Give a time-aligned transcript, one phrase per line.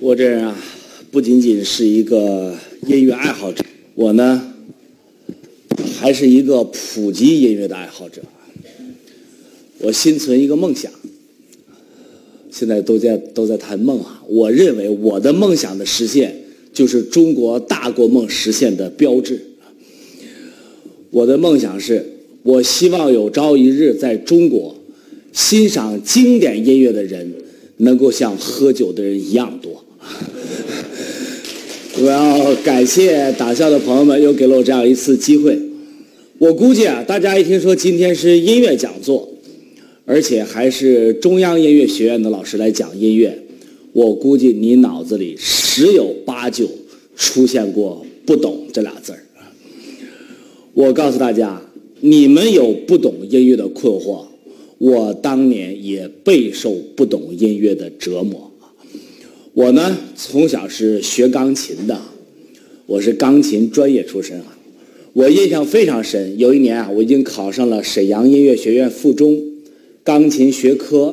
[0.00, 0.56] 我这人啊，
[1.10, 2.54] 不仅仅是一个
[2.86, 3.64] 音乐爱好者，
[3.96, 4.54] 我呢，
[5.98, 8.22] 还是一个普及音乐的爱好者。
[9.78, 10.92] 我心存一个梦想，
[12.48, 14.22] 现在都在都在谈梦啊。
[14.28, 16.32] 我认为我的梦想的实现，
[16.72, 19.40] 就是中国大国梦实现的标志。
[21.10, 22.06] 我的梦想是，
[22.44, 24.76] 我希望有朝一日在中国，
[25.32, 27.32] 欣赏经典音乐的人，
[27.78, 29.77] 能够像喝酒的人一样多。
[32.00, 35.58] 我要感谢党校的朋友们，又给了我这样一次机会。
[36.38, 39.28] 我估计啊，大家一听说今天是音乐讲座，
[40.04, 43.36] 而且还是中央音乐学院的老师来讲音乐，
[43.92, 46.68] 我估计你脑子里十有八九
[47.16, 49.18] 出现过“不懂”这俩字儿。
[50.74, 51.60] 我告诉大家，
[52.00, 54.24] 你们有不懂音乐的困惑，
[54.78, 58.47] 我当年也备受不懂音乐的折磨。
[59.58, 62.00] 我呢，从小是学钢琴的，
[62.86, 64.56] 我是钢琴专业出身啊。
[65.12, 69.36] 我印象非常深，有一年啊，我已经考上了沈阳音乐学院附中
[70.04, 71.12] 钢琴学科，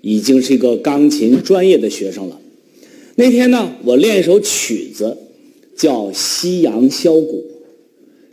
[0.00, 2.40] 已经是一个钢琴专业的学生了。
[3.16, 5.14] 那天呢，我练一首曲子，
[5.76, 7.44] 叫《夕阳箫鼓》。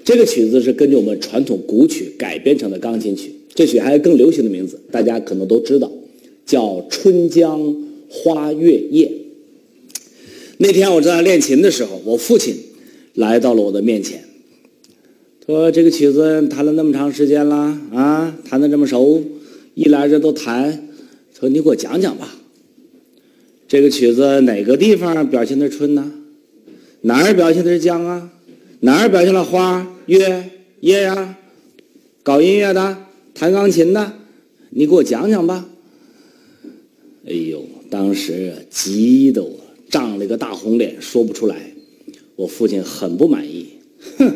[0.05, 3.29] 这个曲子是根据我们传统古曲改编成的钢琴曲。
[3.53, 5.91] 这曲还有更流行的名字，大家可能都知道，
[6.45, 7.75] 叫《春江
[8.07, 9.05] 花月夜》。
[10.61, 12.53] 那天我正在练琴的时候，我父亲
[13.13, 14.21] 来到了我的面前，
[15.45, 17.55] 说：“这个曲子弹了那么长时间了
[17.93, 19.23] 啊，弹的这么熟，
[19.73, 20.89] 一来这都弹，
[21.39, 22.35] 说你给我讲讲吧。
[23.69, 26.11] 这个曲子哪个地方表现的春呢？
[27.03, 28.29] 哪儿表现的是江啊？
[28.81, 30.49] 哪儿表现了花、月、
[30.81, 31.37] 夜呀？
[32.21, 32.97] 搞音乐的，
[33.33, 34.11] 弹钢琴的，
[34.71, 35.69] 你给我讲讲吧。”
[37.25, 39.57] 哎呦，当时急得我。
[39.89, 41.73] 涨了个大红脸，说不出来。
[42.35, 43.67] 我父亲很不满意，
[44.17, 44.33] 哼，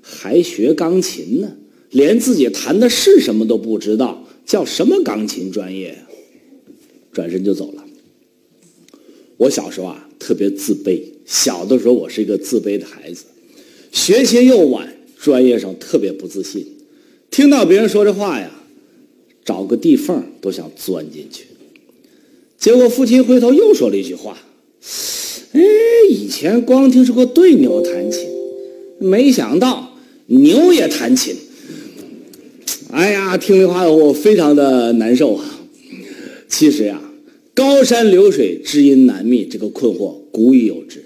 [0.00, 1.56] 还学钢琴呢，
[1.90, 5.98] 连自己弹的是什么都不知道，叫什么钢琴专业？
[7.12, 7.84] 转身就走了。
[9.36, 11.02] 我小时候啊，特别自卑。
[11.26, 13.24] 小的时候，我是一个自卑的孩子，
[13.92, 16.66] 学习又晚，专业上特别不自信。
[17.30, 18.50] 听到别人说这话呀，
[19.44, 21.44] 找个地缝都想钻进去。
[22.56, 24.38] 结果父亲回头又说了一句话。
[25.52, 25.60] 哎，
[26.08, 28.26] 以前光听说过对牛弹琴，
[28.98, 29.96] 没想到
[30.26, 31.34] 牛也弹琴。
[32.90, 35.44] 哎呀，听这话我非常的难受啊。
[36.48, 37.00] 其实呀，
[37.54, 41.04] 高山流水知音难觅这个困惑古已有之。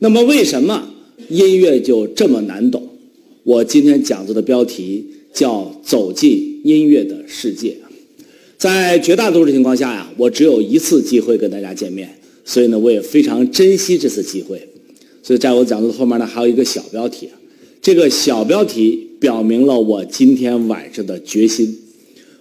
[0.00, 0.90] 那么为什么
[1.28, 2.88] 音乐就这么难懂？
[3.44, 7.76] 我今天讲座的标题叫“走进音乐的世界”。
[8.58, 12.18] 在绝大多数情况下呀，我只有一次机会跟大家见面。
[12.46, 14.66] 所以呢，我也非常珍惜这次机会。
[15.22, 17.28] 所以在我讲座的后面呢，还有一个小标题，
[17.82, 21.76] 这个小标题表明了我今天晚上的决心。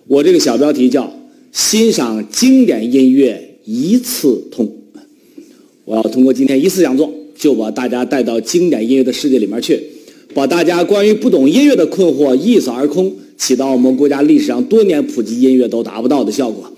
[0.07, 1.11] 我这个小标题叫
[1.51, 4.71] “欣赏经典音乐一次通”。
[5.83, 9.81] 我要通过今天一次讲座，就把大家带到经典音乐的世界里面去，
[10.35, 16.71] 把大家关于不懂音乐的困惑一扫而空，起到我们国家历史上多年普及音乐都达不到的效果。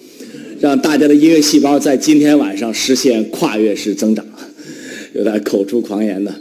[0.59, 4.25] 让大家的音乐细胞在今天晚上实现跨越式增长，
[5.13, 6.33] 有点口出狂言的。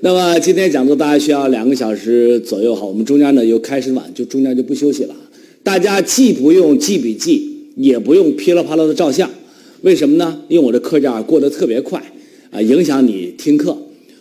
[0.00, 5.14] 那么今天讲座大家需要两个小时左右哈，我们中间呢又开始晚，就中间就不休息了。
[5.62, 9.30] 大家既不用记笔记，也不用噼里啪啦的照相，
[9.80, 10.38] 为什么呢？
[10.48, 12.02] 因为我这课件过得特别快
[12.50, 13.74] 啊，影响你听课。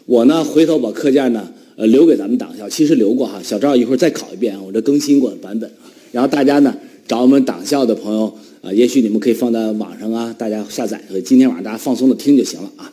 [0.05, 1.45] 我呢回头把课件呢
[1.75, 5.69] 呃留给咱们党校，其实留过哈，小赵一会儿再考一遍，我这更新过的版本。
[6.13, 6.73] 然后大家呢
[7.05, 8.33] 找我们党校的朋友。
[8.65, 10.99] 啊，也许你们可以放在网上啊，大家下载。
[11.07, 12.91] 所以今天晚上大家放松的听就行了啊。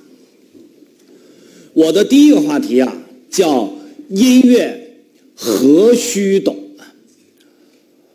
[1.72, 2.94] 我的第一个话题啊，
[3.31, 3.72] 叫
[4.11, 4.99] 音乐
[5.34, 6.59] 何须懂？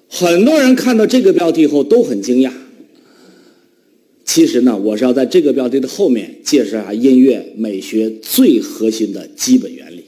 [0.08, 2.52] 很多人看到这个标题后都很惊讶。
[4.24, 10.04] 其实呢，我是要在这个标题的后面介绍下音乐美学最核心的基本原理。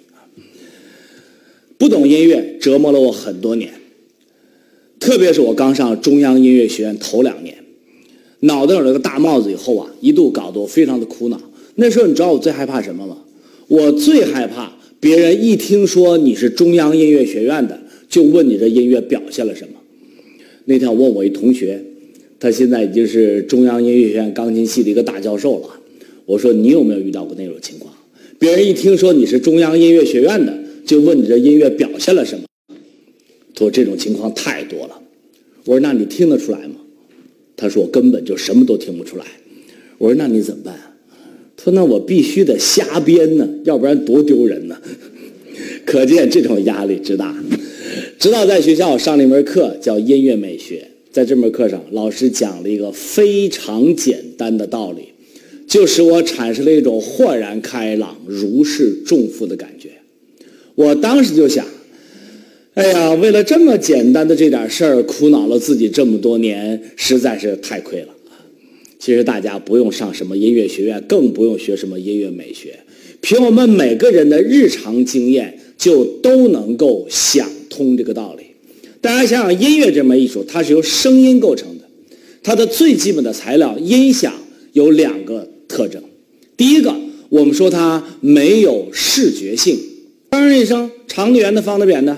[1.79, 3.73] 不懂音乐折磨了我很多年。
[4.99, 7.55] 特别是我刚上中央音乐学院头两年，
[8.41, 11.39] 脑袋有了个大帽子以后啊，一度搞得我非常的苦恼。
[11.75, 13.17] 那时候你知道我最害怕什么吗？
[13.67, 17.79] 我最害怕别人一听说你是中央音乐学院的，
[18.09, 19.75] 就问你这音乐表现了什么。
[20.65, 21.81] 那天我问我一同学，
[22.39, 25.69] 他现在已经是中央音乐学院钢琴系的一个大教授了。
[26.25, 27.93] 我说你有没有遇到过那种情况？
[28.37, 30.53] 别人一听说你是中央音乐学院的，
[30.85, 32.43] 就问你这音乐表现了什么？
[33.59, 35.01] 说这种情况太多了，
[35.65, 36.75] 我说那你听得出来吗？
[37.57, 39.25] 他说我根本就什么都听不出来。
[39.97, 40.79] 我说那你怎么办？
[41.57, 44.79] 他说：“那我必须得瞎编呢，要不然多丢人呢。”
[45.85, 47.35] 可见这种压力之大。
[48.17, 55.09] 直到在学校上了一门课叫音乐美学，在这门课上，老师讲了一个非常简单的道理，
[55.67, 59.89] 就使我产生了一种豁然开朗、如释重负的感觉。
[60.75, 61.65] 我当时就想。
[62.79, 68.07] 哎呀，为了这么简单的这点事儿，苦恼了自己这么多年，实在是太亏了。
[68.97, 72.79] 其实大家不用上什么音乐学院，更不用学什么音乐美学，
[73.19, 78.45] 凭我们每个人的日常经验，就都能够想通这个道理。
[79.01, 81.83] 大家想想，音乐这门艺术，它是由声音构成的，
[82.41, 84.33] 它的最基本的材料音响
[84.71, 86.01] 有两个特征。
[86.55, 86.95] 第一个，
[87.27, 89.77] 我们说它没有视觉性，
[90.29, 92.15] 当然一声长的、圆的、方的、扁的。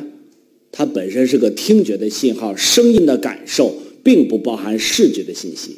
[0.71, 5.75] 它本身是个听觉的信号，声音的感受并不包含视觉的信息，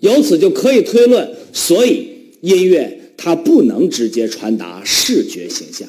[0.00, 2.08] 由此就可以推论，所以
[2.40, 5.88] 音乐它不能直接传达视觉形象。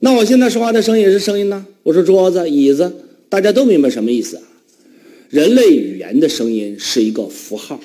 [0.00, 1.66] 那我现在说话的声音也是声音呢？
[1.82, 2.92] 我说桌子、椅子，
[3.30, 4.42] 大家都明白什么意思啊？
[5.30, 7.80] 人类语言的声音是一个符号，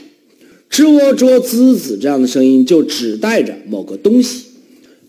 [0.70, 4.44] 吱窝桌滋子这样的声音就指代着某个东西，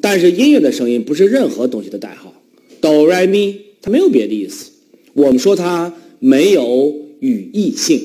[0.01, 2.33] 但是音乐的声音不是任何东西的代号，
[2.81, 3.72] 哆来咪。
[3.83, 4.71] 它没有别的意思，
[5.13, 8.01] 我们说它没有语义性，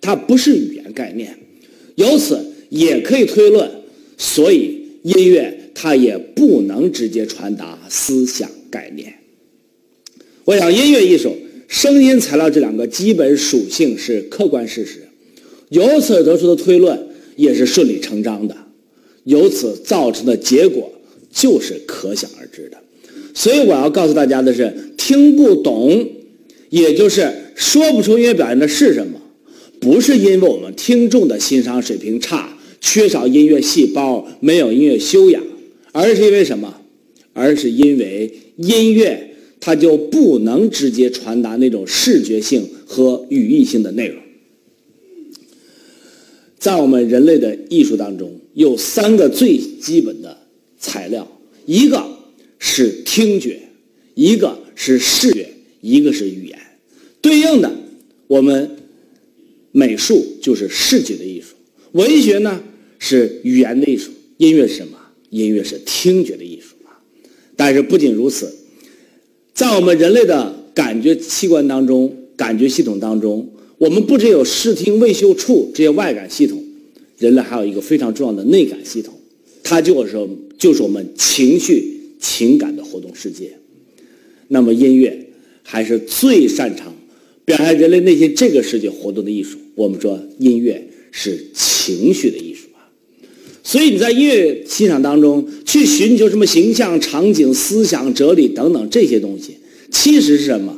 [0.00, 1.38] 它不是语言概念，
[1.94, 3.70] 由此也可以推论，
[4.18, 9.14] 所以音乐它也不能直接传达思想概念。
[10.44, 11.36] 我想音乐艺术
[11.68, 15.08] 声音材料这两个基本属性是客观事实，
[15.68, 18.56] 由此得出的推论也是顺理成章的，
[19.22, 20.90] 由此造成的结果
[21.30, 22.78] 就是可想而知的。
[23.32, 26.08] 所以我要告诉大家的是，听不懂，
[26.68, 29.20] 也就是说不出音乐表现的是什么，
[29.80, 35.42] 不是因为我们听众的欣赏水平差，缺少音乐细胞，没有音乐修养，
[35.92, 36.80] 而是因为什么？
[37.32, 44.16] 而是因为音乐它就不能直接传达那种视觉性和语义性的内容。
[46.58, 50.36] 在我们人类的艺术当中，有三个最基本的
[50.78, 51.26] 材料，
[51.64, 52.19] 一个。
[52.60, 53.58] 是听觉，
[54.14, 55.48] 一个是视觉，
[55.80, 56.58] 一个是语言。
[57.22, 57.74] 对应的，
[58.26, 58.76] 我们
[59.72, 61.56] 美术就是视觉的艺术，
[61.92, 62.62] 文学呢
[62.98, 64.98] 是语言的艺术，音乐是什么？
[65.30, 67.00] 音乐是听觉的艺术啊。
[67.56, 68.54] 但是不仅如此，
[69.54, 76.62] 在我们人类的感觉器官当中，感觉系统当中，我们不只有视听味嗅触这些外感系统，
[77.16, 79.18] 人类还有一个非常重要的内感系统，
[79.62, 80.28] 它就是
[80.58, 81.99] 就是我们情绪。
[82.20, 83.52] 情感的活动世界，
[84.48, 85.26] 那么音乐
[85.62, 86.94] 还是最擅长
[87.44, 89.58] 表现人类内心这个世界活动的艺术。
[89.74, 92.84] 我们说音乐是情绪的艺术啊，
[93.62, 99.56] 所以你在音乐欣赏当中去寻求什么形象、场景、思想、哲理等等这些东西，
[99.90, 100.76] 其实是什么？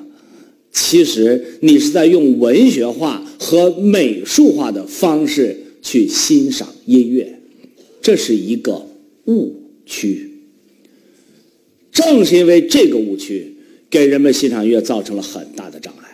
[0.73, 7.41] 其实你是在用文学化和美术化的方式去欣赏音乐，
[8.01, 8.87] 这是一个
[9.27, 9.55] 误
[9.85, 10.32] 区。
[11.93, 13.55] 正是因为这个误区，
[13.91, 16.09] 给人们欣赏音乐造成了很大的障碍。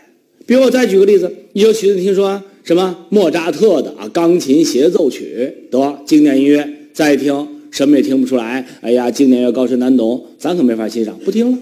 [0.45, 8.67] 比如我再举个例子，你有曲子听说什么莫扎特的啊钢琴协奏曲，得经典音乐，再一听什么也听不出来。
[8.81, 11.59] 哎呀，经典乐高深难懂，咱可没法欣赏，不听了。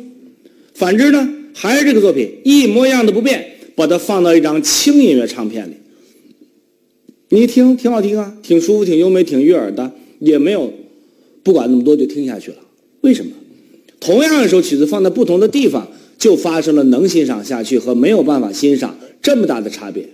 [0.74, 5.74] 反之呢，还是这个作品一模一样的不变，把它放到一张轻音乐唱片里，
[7.28, 10.72] 你一听挺好听啊，挺舒服，挺优美，挺悦耳的，也没有
[11.42, 12.58] 不管那么多就听下去了。
[13.02, 13.32] 为什么？
[14.06, 20.08] 同样一首曲子放在不同的地方，就发生了能欣赏下去和没有办法欣赏这么大的差别。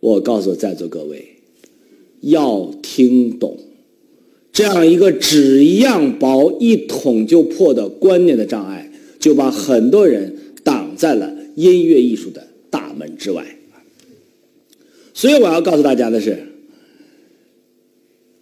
[0.00, 1.36] 我告诉在座各位，
[2.22, 3.58] 要听懂
[4.54, 13.44] 这样一个纸一样薄、一捅就破的观念的障碍，就把很多人挡在了音乐艺术的大门之外。
[15.12, 16.38] 所以我要告诉大家的是，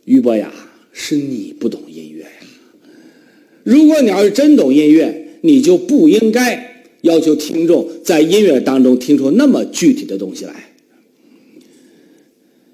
[0.05, 0.53] 于博雅，
[0.93, 1.83] 是你不懂。
[3.69, 10.55] 如果你要是真懂音乐，你就不应该要求听众在音乐当中听出那么具体的东西来。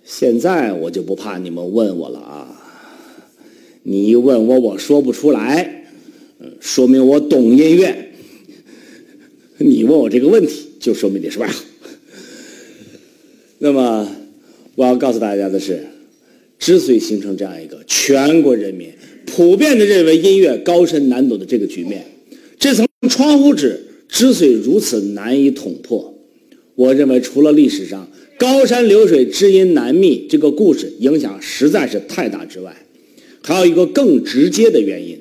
[0.04, 2.62] 现在我就不怕你们问我了啊！
[3.82, 5.84] 你一问我，我说不出来，
[6.60, 8.12] 说明我懂音乐。
[9.58, 11.66] 你问我这个问题，就说明你是外行。
[13.58, 14.08] 那么，
[14.76, 15.84] 我要告诉大家的是，
[16.60, 18.92] 之所以形成这样一个全国人民。
[19.34, 22.06] 普遍的认为音乐高深难懂的这个局面，
[22.56, 26.14] 这层窗户纸之所以如此难以捅破，
[26.76, 32.76] 我认为除了历史上高山流水知音难觅这个故事影响实在是太大之外，
[33.42, 35.18] 还有一个更直接的原因，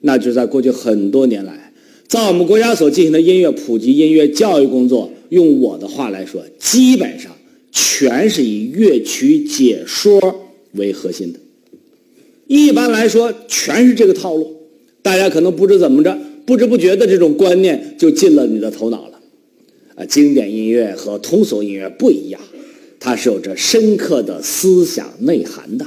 [0.00, 1.72] 那就在过去很多年来，
[2.08, 7.30] 在我们国家所进行的音乐普及、音乐教育工作，用我的话来说，基本上
[7.70, 10.18] 全是以乐曲解说
[10.72, 11.38] 为核心的。
[12.46, 14.56] 一般来说，全是这个套路。
[15.02, 19.20] 大家可能不知怎么着，不知不觉的这种观念就进了你的头脑了。
[19.94, 22.40] 啊，经典音乐和通俗音乐不一样，
[23.00, 25.86] 它是有着深刻的思想内涵的。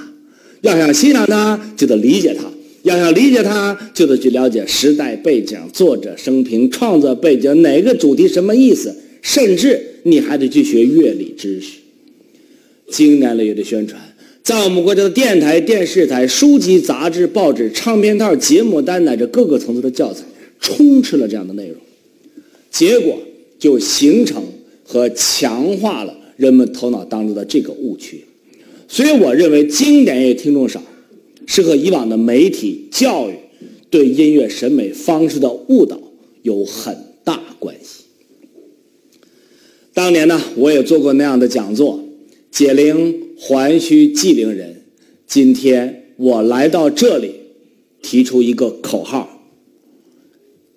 [0.61, 2.45] 要想欣赏它，就得理解它；
[2.83, 11.77] 要想理解它，就得去了解时代背景、作者生平、创作背景、哪个主题什么意思，甚至你还得去学乐理知识。
[12.89, 14.01] 经年累月的宣传，
[14.43, 20.23] 在我们国家的电台、电视台、书籍、杂志、报纸、唱片套、节目单乃至各个层次的教材，
[20.59, 21.77] 充斥了这样的内容，
[22.69, 23.17] 结果。
[23.59, 24.41] 就形成
[24.85, 28.23] 和强化了人们头脑当中的这个误区，
[28.87, 30.81] 所以我认为经典音乐听众少，
[31.45, 33.33] 是和以往的媒体教育
[33.89, 35.99] 对音乐审美方式的误导
[36.41, 38.05] 有很大关系。
[39.93, 42.01] 当年呢，我也做过那样的讲座，
[42.49, 44.83] 解铃还须寄灵人。
[45.25, 47.35] 今天我来到这里，
[48.01, 49.47] 提出一个口号：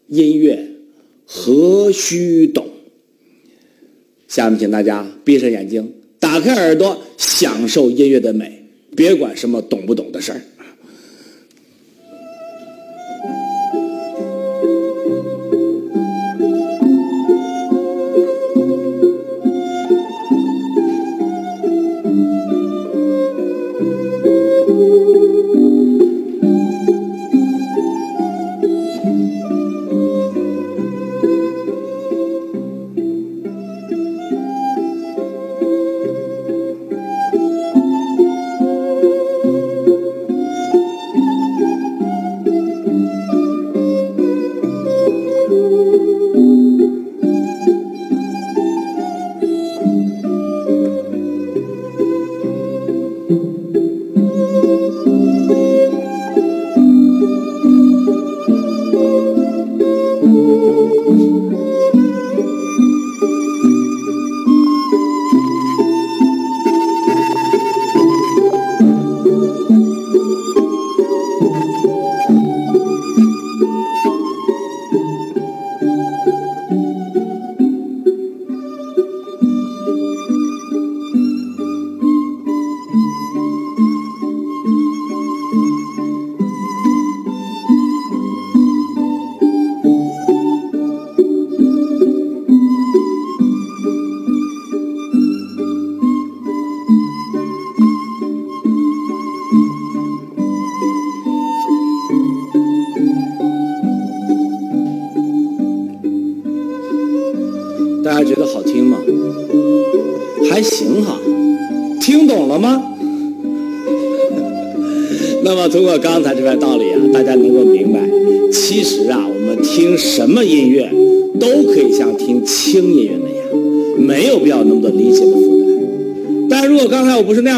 [0.07, 0.71] 音乐
[1.26, 2.69] 何须懂？
[4.28, 8.64] 下面，请大家闭上眼睛，打开耳朵，享受音乐的美，
[8.97, 10.40] 别管什么懂不懂的事儿。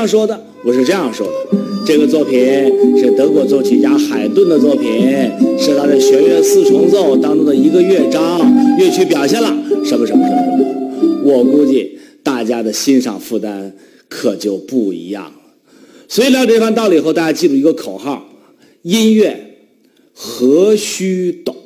[0.04, 2.38] 样说的，我是这样说的：这个作品
[2.99, 5.00] 是德国作曲家海顿的作品，
[5.58, 8.38] 是他的弦乐四重奏当中的一个乐章，
[8.78, 9.49] 乐曲表现了
[9.82, 13.75] 什么什么什么什么，我估计大家的欣赏负担
[14.11, 15.32] 可就不一样了。
[16.06, 18.28] 所以了解这番道理以后，大家记住一个口号：
[18.82, 19.56] 音乐
[20.12, 21.56] 何须懂？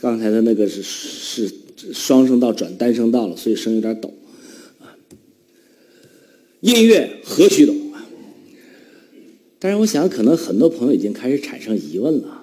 [0.00, 1.52] 刚才的那个是是
[1.92, 4.10] 双声道转单声道了，所以声有点抖。
[6.60, 7.74] 音乐何须懂？
[9.58, 12.42] 但是我想，可能很多朋友已经开始产生疑问了：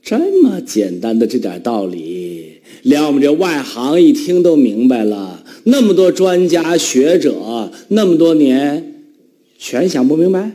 [0.00, 5.44] 这么简单的这点道理，连我们这外行一听都明白了。
[5.64, 9.02] 那么多专家学者，那么多年，
[9.58, 10.52] 全想不明白。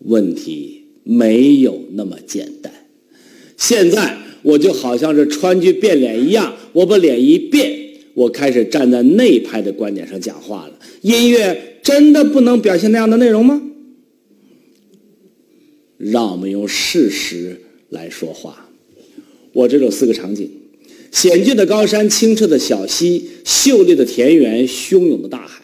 [0.00, 2.72] 问题没有那么简单。
[3.58, 7.79] 现在我就好像是川剧变脸一样，我把脸一变，
[8.20, 10.78] 我开始站在内派的观点上讲话了。
[11.00, 13.62] 音乐真的不能表现那样的内容吗？
[15.96, 17.58] 让我们用事实
[17.88, 18.68] 来说话。
[19.54, 20.50] 我这有四个场景。
[21.10, 25.62] 险峻的高山，清澈的小溪，秀丽的田园，汹涌的大海。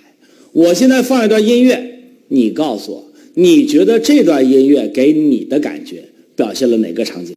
[0.53, 6.03] 我现在放一段音乐，你告诉我，你觉得这段音乐给你的感觉
[6.35, 7.35] 表现了哪个场景？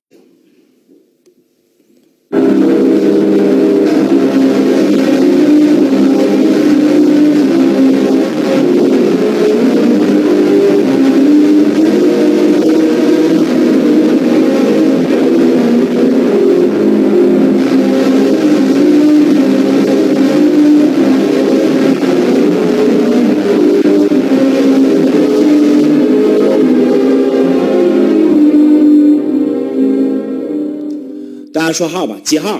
[31.69, 32.59] 家说号吧，几号？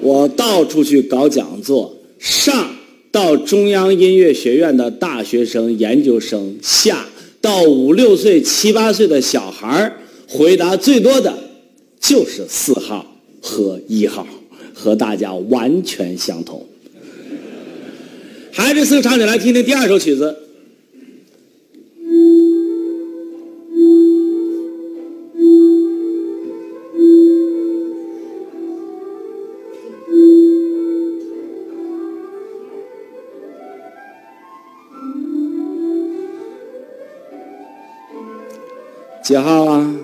[0.00, 2.74] 我到处去搞讲座，上
[3.12, 7.06] 到中央音乐学院的大学生、研究生，下
[7.40, 9.92] 到五六岁、七八岁的小孩儿，
[10.28, 11.32] 回答最多的
[12.00, 13.06] 就是四号
[13.40, 14.26] 和一号，
[14.74, 16.66] 和大家完全相同。
[18.52, 20.36] 还是四个场景，来听听第二首曲子。
[39.34, 40.00] 几号啊？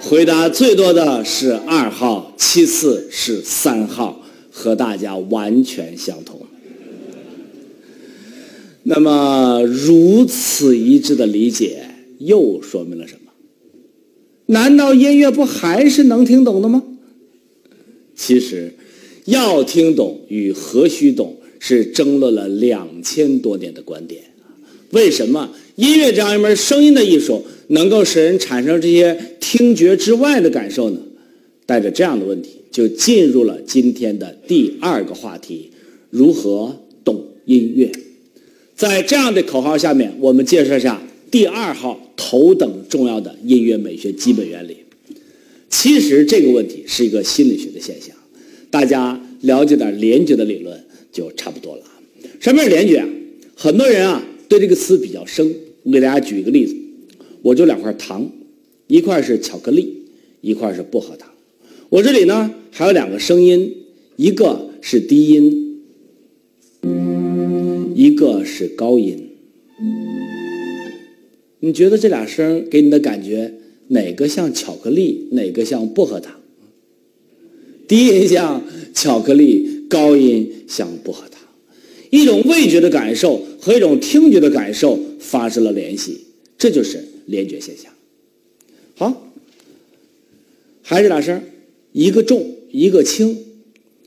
[0.00, 6.40] 回答最多的是二号，其次是三号，和大家完全相同。
[8.84, 13.32] 那么如此一致的理解，又说明了什么？
[14.46, 16.82] 难道音乐不还是能听懂的吗？
[18.16, 18.72] 其实，
[19.26, 24.22] 要听懂与何须懂是争论了两千多年的观点。
[24.90, 27.44] 为什么音乐这样一门声音的艺术？
[27.68, 30.98] 能够使人产生这些听觉之外的感受呢？
[31.66, 35.70] 带着这样的问题，就进入了今天的第二个话题：
[36.10, 37.92] 如何懂音乐？
[38.74, 44.78] 在这样的口号下面，我们介绍一下第二号头等重要的音乐美学基本原理。
[45.68, 48.16] 其实这个问题是一个心理学的现象，
[48.68, 51.82] 大家了解点联觉的理论就差不多了。
[52.40, 53.08] 什么是联觉啊？
[53.54, 55.54] 很多人啊对这个词比较生。
[55.84, 56.74] 我给大家举一个例子。
[57.40, 58.28] 我就两块糖，
[58.88, 60.02] 一块是巧克力，
[60.40, 61.30] 一块是薄荷糖。
[61.88, 63.76] 我这里呢还有两个声音，
[64.16, 65.80] 一个是低音，
[67.94, 69.28] 一个是高音。
[71.60, 73.54] 你觉得这俩声给你的感觉
[73.88, 76.34] 哪个像巧克力，哪个像薄荷糖？
[77.86, 81.40] 低音像巧克力，高音像薄荷糖。
[82.10, 86.26] 一种味觉的感受和一种听觉的感受发生了联系，
[86.58, 87.04] 这就是。
[87.26, 87.92] 联觉现象，
[88.96, 89.30] 好，
[90.82, 91.40] 还是俩声，
[91.92, 93.38] 一个重，一个轻，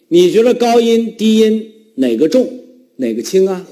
[0.10, 2.60] 你觉得高音、低音哪个重，
[2.98, 3.66] 哪个轻啊？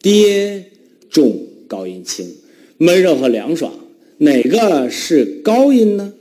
[0.00, 0.64] 低音
[1.10, 2.28] 重，高音轻，
[2.76, 3.74] 闷热和凉爽，
[4.18, 6.12] 哪个是高音呢？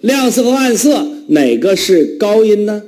[0.00, 2.82] 亮色和暗色哪个是高音呢？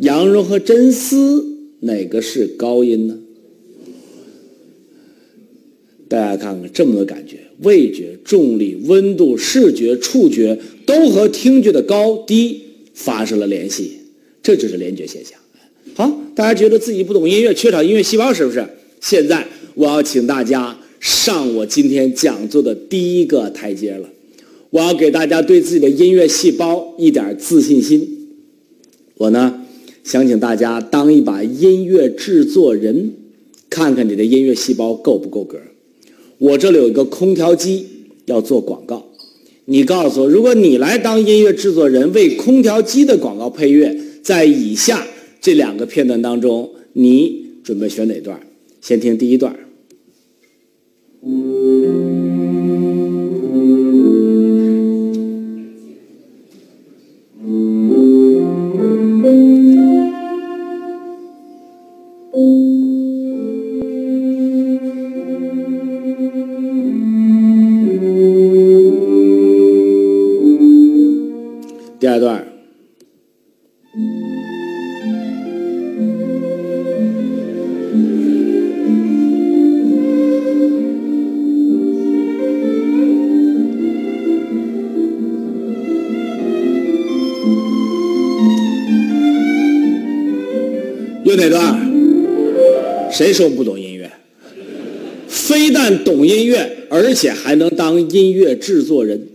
[0.00, 3.18] 羊绒和真丝哪个是高音呢？
[6.08, 12.62] 大家看看这么多感觉，味觉、重力、温度、视觉、触觉都和听觉的高低
[12.94, 13.98] 发生了联系，
[14.42, 15.38] 这就是联觉现象。
[15.94, 18.66] 好，大家觉得自己不懂音乐，缺少音乐细胞是不是？
[19.00, 24.08] 现在我要请大家上我今天讲座的第一个台阶了，
[24.70, 28.30] 我要给大家对自己的音乐细胞一点自信心。
[29.16, 29.57] 我呢，
[30.08, 33.12] 想请大家当一把音乐制作人，
[33.68, 35.58] 看看你的音乐细胞够不够格。
[36.38, 37.84] 我这里有一个空调机
[38.24, 39.04] 要做广告，
[39.66, 45.06] 你告诉我，如果你来当音乐制作人，为空调机的广告配乐，在以下
[45.42, 48.40] 这两个片段当中，你准备选哪段？
[48.80, 49.54] 先听第一段。
[91.48, 93.10] 哪段？
[93.12, 94.10] 谁说不懂音乐？
[95.28, 99.28] 非但懂音乐，而且还能当音乐制作人。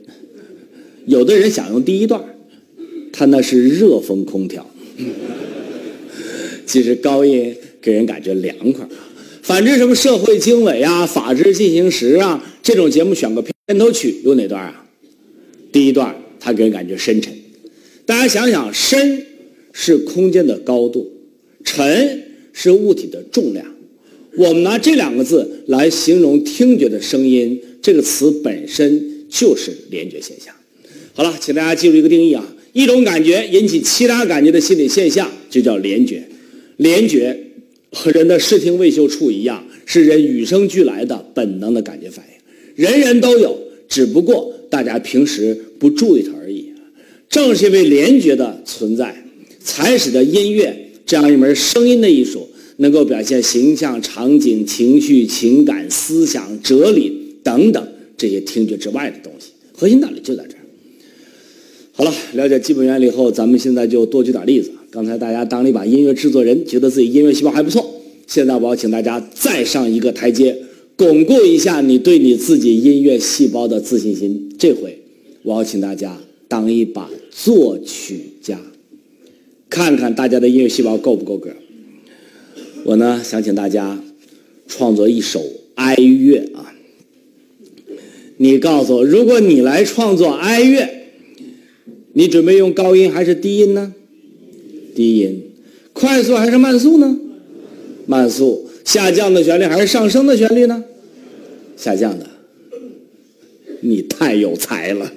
[1.06, 2.24] 有的人想用第一段，
[3.12, 4.70] 他那是热风空调。
[6.66, 8.88] 其实高音给人感觉凉快。
[9.42, 14.86] 反正什么社会经纬啊、法制进行时啊，这种节目选个片头曲有哪段啊？
[15.72, 17.34] 第一段，它给人感觉深沉。
[18.06, 19.26] 大家想想，深
[19.72, 21.13] 是空间的高度。
[21.64, 23.66] 沉是物体的重量，
[24.38, 30.54] 我们拿这两个字来形容听觉的声音，这个词本身就是联觉现象。
[31.14, 36.24] 好了，请大家记住一个定义啊，一种感觉引起其他感觉的心理现象就叫联觉。
[36.78, 37.40] 联觉
[37.92, 42.84] 和人的视听未嗅触一样，是人与生俱来的本能的感觉反应。
[42.84, 46.74] 人人都有，只不过大家平时不注意它而已。
[47.30, 49.24] 正是因为联觉的存在，
[49.60, 59.52] 才使得音乐这样一门声音的艺术，能够表现形象、场景、情绪、情感、思想、哲理等等这些听觉之外的东西。
[59.74, 60.62] 核心道理就在这儿。
[61.92, 64.72] 好了，了解基本原理后，咱们现在就多举点例子。
[64.90, 67.88] 刚才大家当了一把音乐制作人，觉得自己音乐细胞还不错。
[68.26, 70.58] 现在我要请大家再上一个台阶，
[70.96, 74.52] 巩固一下你对你自己音乐细胞的自信心。
[74.58, 74.98] 这回
[75.44, 78.60] 我要请大家当一把作曲家，
[79.74, 81.50] 看看大家的音乐细胞够不够格。
[82.84, 84.00] 我呢想请大家
[84.68, 86.72] 创作一首哀乐啊。
[88.38, 90.88] 你告诉我，如果你来创作哀乐，
[92.14, 93.92] 你准备用高音还是低音呢？
[94.94, 95.42] 低音，
[95.92, 97.18] 快速还是慢速呢？
[98.06, 100.84] 慢速，下降的旋律还是上升的旋律呢？
[101.76, 102.28] 下降的。
[103.82, 105.12] 你太有才了。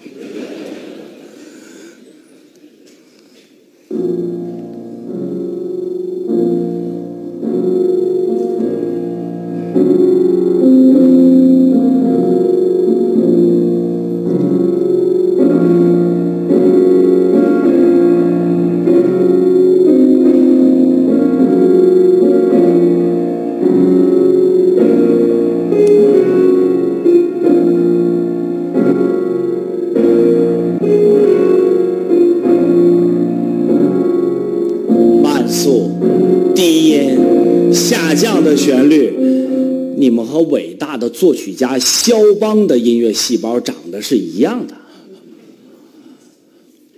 [41.17, 44.77] 作曲家肖邦的音乐细胞长得是一样的，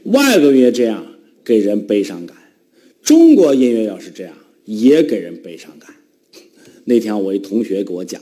[0.03, 1.07] 外国音乐这样
[1.45, 2.37] 给人悲伤感，
[3.01, 5.95] 中国音乐要是这样也给人悲伤感。
[6.85, 8.21] 那天我一同学给我讲，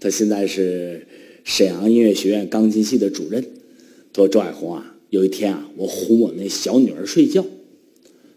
[0.00, 1.06] 他现在是
[1.44, 3.44] 沈阳音乐学院钢琴系的主任，
[4.14, 7.44] 说：“周海红啊，有一天啊，我哄我那小女儿睡觉，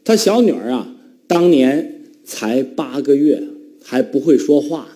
[0.04, 0.94] 他小女儿啊，
[1.28, 3.42] 当年才八个月，
[3.82, 4.90] 还不会说话。”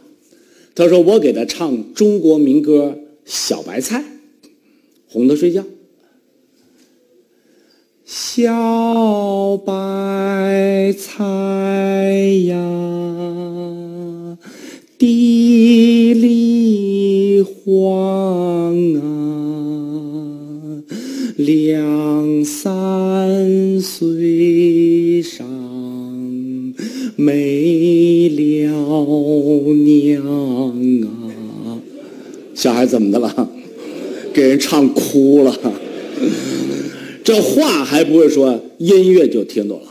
[0.75, 3.99] 他说：“我给他唱中国民歌《小白菜》，
[5.07, 5.63] 哄他睡觉。
[8.05, 11.23] 小白菜
[12.47, 14.38] 呀，
[14.97, 20.83] 地里黄啊，
[21.38, 22.72] 两三
[34.53, 35.59] 人唱哭了。
[37.23, 39.87] 这话还不会说，音乐就听懂了。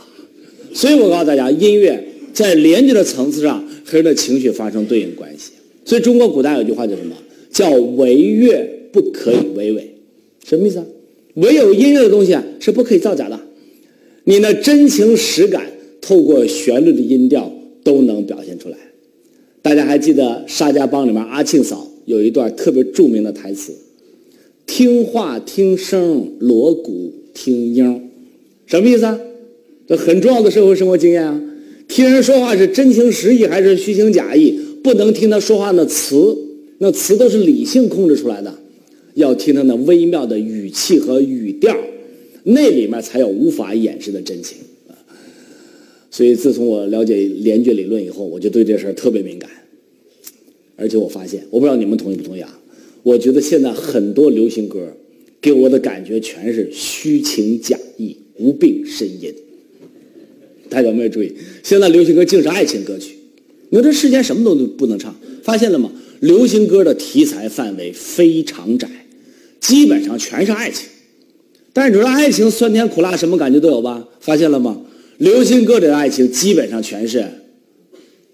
[0.73, 5.51] 所以我告诉大家，音乐在连接的层次上和人的情绪发生对应关系。
[5.85, 7.15] 所以中国古代有句话叫什么？
[7.51, 9.95] 叫唯乐不可以为伪。
[10.47, 10.85] 什么意思啊？
[11.35, 13.39] 唯有音乐的东西啊是不可以造假的。
[14.23, 15.65] 你那真情实感
[16.01, 17.51] 透过旋律的音调
[17.83, 18.77] 都能表现出来。
[19.61, 21.87] 大家还记得《沙家浜》里面阿庆嫂？
[22.05, 23.73] 有一段特别著名的台词
[24.65, 28.09] ：“听话听声，锣鼓听音
[28.65, 29.19] 什么意思啊？
[29.87, 31.41] 这很重要的社会生活经验啊！
[31.87, 34.57] 听人说话是真情实意还是虚情假意？
[34.81, 36.35] 不能听他说话那词，
[36.79, 38.53] 那词都是理性控制出来的，
[39.15, 41.77] 要听他那微妙的语气和语调，
[42.43, 44.95] 那里面才有无法掩饰的真情啊！
[46.09, 49.49] 所以，自从我了解联觉理论以后，我就对这事儿特别敏感。
[50.75, 52.59] 而且我发现，我不知道你们同意不同意啊？
[53.03, 54.95] 我觉得现在很多流行歌，
[55.39, 59.33] 给我的感觉全是虚情假意、无病呻吟。
[60.69, 61.31] 大家有没有注意？
[61.61, 63.15] 现在流行歌竟是爱情歌曲。
[63.69, 65.91] 你说这世间什么都不能唱，发现了吗？
[66.21, 68.89] 流行歌的题材范围非常窄，
[69.59, 70.87] 基本上全是爱情。
[71.73, 74.07] 但是你说爱情酸甜苦辣什么感觉都有吧？
[74.19, 74.81] 发现了吗？
[75.17, 77.23] 流行歌里的爱情基本上全是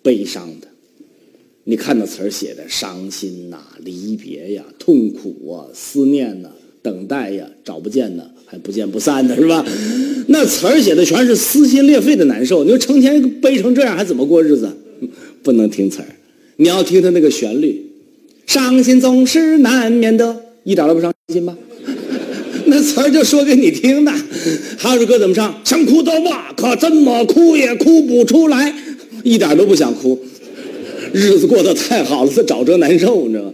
[0.02, 0.68] 悲伤的。
[1.70, 6.50] 你看那词儿写的伤心呐、离别呀、痛苦啊、思念呐、
[6.82, 9.64] 等待呀、找不见呢，还不见不散的是吧？
[10.30, 12.64] 那词儿写的全是撕心裂肺的难受。
[12.64, 14.68] 你说成天悲成这样，还怎么过日子？
[15.44, 16.08] 不能听词儿，
[16.58, 17.86] 你要听他那个旋律。
[18.48, 21.56] 伤心总是难免的，一点都不伤心吧？
[22.66, 24.12] 那词儿就说给你听的。
[24.80, 25.62] 还有这歌怎么唱？
[25.64, 28.74] 想哭的话，可怎么哭也哭不出来，
[29.24, 30.20] 一点都不想哭。
[31.14, 33.54] 日子过得太好了，他找着难受，你知道吗？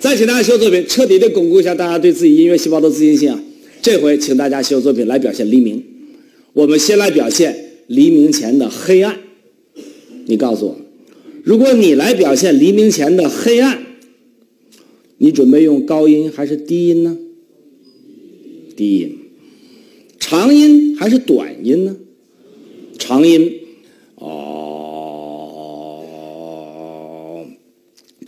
[0.00, 3.40] 再请大家修作品，彻底的巩固一下大家对自己音乐细胞的自信心啊！
[3.80, 5.82] 这回请大家修作品来表现黎明。
[6.52, 9.16] 我们先来表现黎明前的黑暗。
[10.26, 10.76] 你告诉我，
[11.44, 13.78] 如果你来表现黎明前的黑暗，
[15.18, 17.16] 你准备用高音还是低音呢？
[18.76, 19.18] 低音。
[20.18, 21.96] 长音还是短音呢？
[22.98, 23.52] 长音。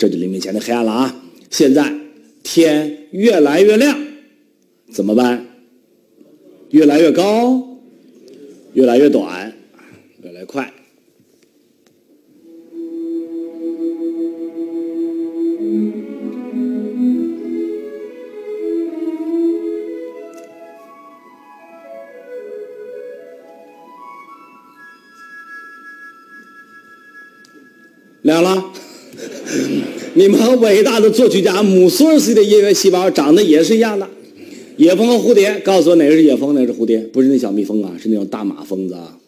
[0.05, 1.23] 这就黎明前的黑暗了啊！
[1.49, 1.91] 现在
[2.43, 3.99] 天越来越亮，
[4.93, 5.47] 怎么办？
[6.69, 7.81] 越来越高，
[8.75, 9.57] 越来越短，
[10.23, 10.71] 越来越快。
[28.21, 28.73] 亮了，
[30.17, 34.09] 你们伟大的作曲家姆索尔斯基的音乐细胞长得也是一样的。
[34.77, 36.99] 野蜂和蝴蝶，告诉我哪个是野蜂，哪个是蝴蝶？
[37.13, 39.19] 不是那小蜜蜂啊，是那种大马蜂子啊。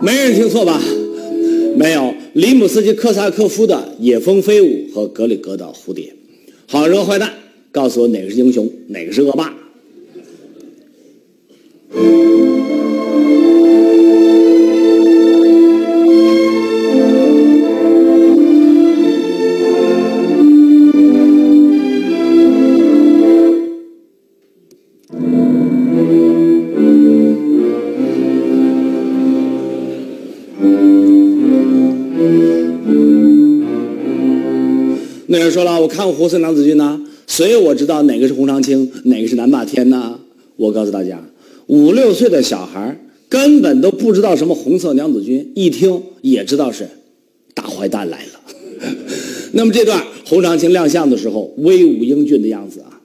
[0.00, 0.80] 没人听错吧？
[2.42, 6.06] 没有，里姆斯基克萨科夫的《野蜂飞舞》和格里格的《蝴蝶》。
[6.66, 7.32] 好人和坏蛋，
[7.70, 9.56] 告诉我哪个是英雄，哪个是恶霸？
[36.12, 40.18] 红，《色娘子军》呢，所以我知道哪个是洪长青，哪个是南霸天呢？
[40.56, 41.22] 我告诉大家，
[41.66, 46.86] 五六岁的小孩根本都不知道什么红色娘子军，一听也知道是
[47.54, 48.40] 大坏蛋来了。
[49.52, 53.00] 那么这段洪长青亮相的时候，威武英俊的样子啊。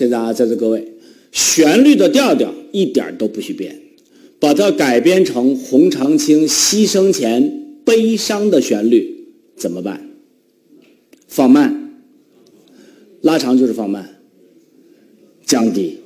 [0.00, 0.94] 现在啊，在座各位，
[1.30, 3.78] 旋律的调调一点都不许变，
[4.38, 9.26] 把它改编成洪长青牺牲前悲伤的旋律，
[9.58, 10.08] 怎么办？
[11.28, 12.00] 放慢，
[13.20, 14.22] 拉长就是放慢，
[15.44, 15.98] 降低。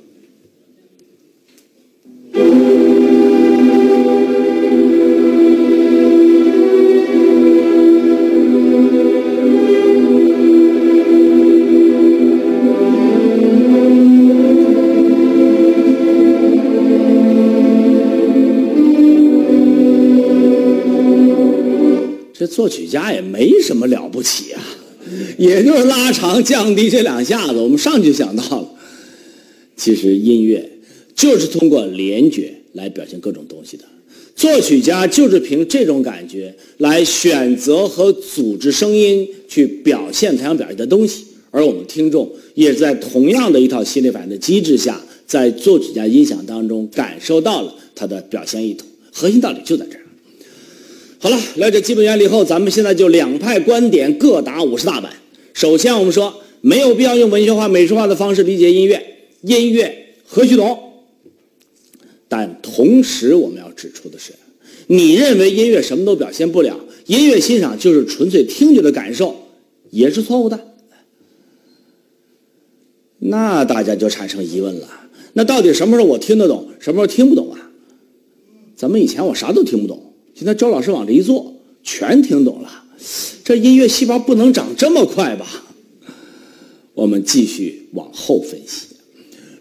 [22.47, 24.61] 作曲家也没什么了不起啊，
[25.37, 28.71] 也就是拉长、降低这两下子，我们上去就想到了。
[29.77, 30.69] 其实音乐
[31.15, 33.83] 就是通过联觉来表现各种东西的，
[34.35, 50.04] 作曲家就是凭这种感觉来选择和组织声音去表现他想表现的东西，而我们听众也在同样的一套心理反应的机制下，在作曲家音响当中感受到了他的表现意图，核心道理就在这儿。
[51.25, 55.11] 好了，了解基本原理后，咱们现在就两派观点各打五十大板。
[55.55, 59.03] 首先，我们说没有必要用文学化、美术化的方式理解音乐，
[59.41, 60.77] 音乐何须懂？
[62.27, 64.33] 但同时，我们要指出的是，
[64.85, 69.35] 你认为音乐什么都表现不了，音乐欣赏就是纯粹听觉的感受，
[69.89, 70.59] 也是错误的。
[73.17, 74.87] 那大家就产生疑问了：
[75.33, 77.71] 那到底什么时候我听得懂，什么时候听不懂啊？
[78.75, 80.13] 咱们以前我啥都听不懂。
[80.35, 82.83] 现在周老师往这一坐，全听懂了。
[83.45, 85.47] 这音乐细胞不能长这么快吧？
[86.93, 88.87] 我们继续往后分析。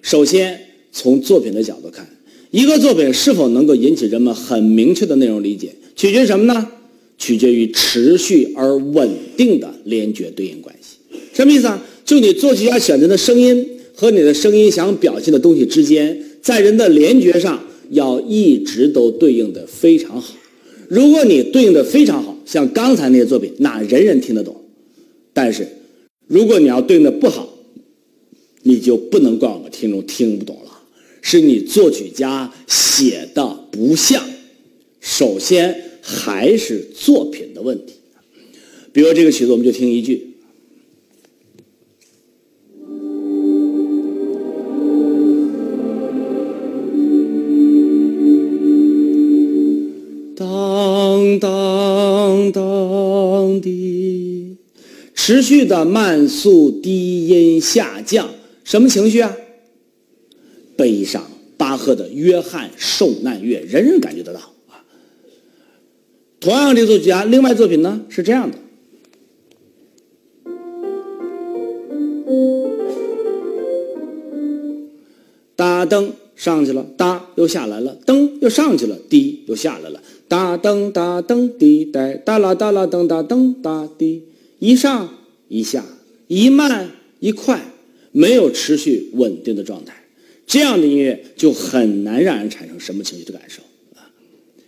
[0.03, 0.61] 首先，
[0.91, 2.05] 从作品的角度看，
[2.51, 6.69] 一个作品是否能够引起人们很明确的内容理解，取决于什么呢？
[7.17, 10.97] 取决于持续而稳定的联觉对应关系。
[11.33, 11.81] 什么意思啊？
[12.05, 20.35] 就你作曲家选择的声音和你的声音想表现的东西之间，在人的联觉上要一直都对应的非常好。
[20.89, 24.65] 如果你对应的非常好，像刚才那些作品，那人人听得懂。
[25.33, 25.67] 但是，
[26.27, 27.49] 如果你要对应的不好，
[28.63, 30.71] 你就不能怪我们听众听不懂了，
[31.23, 34.25] 是你作曲家写的不像。
[35.01, 37.95] 首先还是作品的问题。
[38.93, 40.34] 比如这个曲子，我们就听一句。
[51.39, 54.57] 当当的，
[55.15, 58.29] 持续的慢速低音下降，
[58.65, 59.37] 什么情绪啊？
[60.77, 61.25] 悲伤。
[61.57, 64.85] 巴赫的《约翰受难乐》，人人感觉得到啊。
[66.41, 68.59] 同样，这作曲家另外作品呢是这样的。
[75.55, 80.03] 哒噔上去了，哒又下来了，噔又上去了，滴又下来了，
[80.35, 84.25] 哒噔哒噔滴哒哒啦哒啦噔哒噔哒滴，
[84.59, 85.17] 一上
[85.47, 85.85] 一下，
[86.27, 87.65] 一慢一快，
[88.11, 89.95] 没有持续稳定的状态，
[90.45, 93.63] 这样的音乐就很难让人产生什么情绪的感受
[93.95, 94.11] 啊。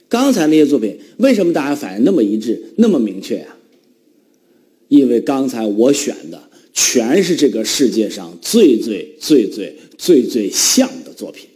[0.09, 3.57] 刚才那些作品为什么大家反应那么一致、那么明确呀？
[4.87, 6.41] 因为刚才我选的。
[6.79, 11.49] 全是这个世界上最最最最最最像的作品，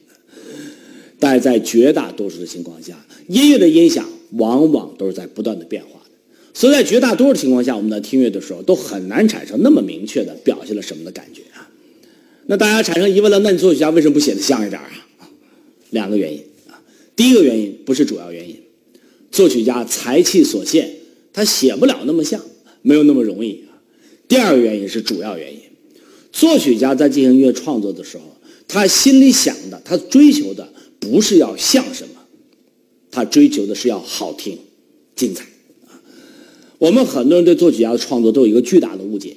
[1.18, 2.98] 但在绝大多数的情况下，
[3.30, 6.10] 音乐的音响往往都是在不断的变化的，
[6.52, 11.70] 所以在绝大多数情况下，我们在听乐的时候都很难产生那么明确的表现了什么的感觉啊。
[12.46, 14.90] 那大家产生疑问了，那你作曲家为什么不写的像一点啊？
[15.90, 16.82] 两个原因啊，
[17.14, 18.56] 第一个原因不是主要原因，
[19.30, 20.90] 作曲家才气所限，
[21.32, 22.40] 他写不了那么像，
[22.82, 23.78] 没有那么容易啊。
[24.26, 25.60] 第二个原因是主要原因，
[26.32, 28.24] 作曲家在进行音乐创作的时候，
[28.66, 32.19] 他心里想的，他追求的不是要像什么，
[33.10, 34.58] 他追求的是要好听、
[35.16, 35.44] 精彩。
[35.86, 36.00] 啊，
[36.78, 39.36] 我们很多人对作曲家的创作都有一个巨大的误解，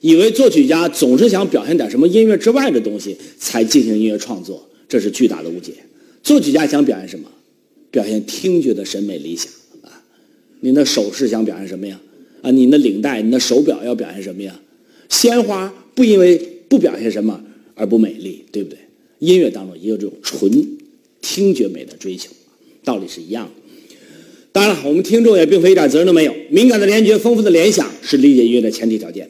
[0.00, 5.72] 以为作曲家总是想表现点什么音乐之外的东西才进行音乐创作，这是巨大的误解。
[6.22, 7.28] 作曲家想表现什么？
[7.90, 10.02] 表现听觉的审美理想啊！
[10.60, 12.00] 您的手势想表现什么呀？
[12.40, 14.58] 啊，你的领带、你的手表要表现什么呀？
[15.10, 18.78] 鲜花不因为不表现什么而不美丽，对不对？
[19.18, 20.78] 音乐当中也有这种纯
[21.20, 22.30] 听觉美的追求，
[22.84, 23.50] 道理是一样的。
[24.52, 26.34] 当然了，我们听众也并非一点责任都没有。
[26.50, 29.28] 敏感的联觉、丰富的联想是理解音乐的前提条件。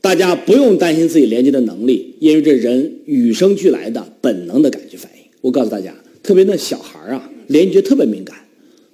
[0.00, 5.22] 大家不用担心自己连接的能力，因为这人与生俱来的本能的感觉反应。
[5.40, 8.36] 我告诉大家，特别那小孩啊，联觉特别敏感。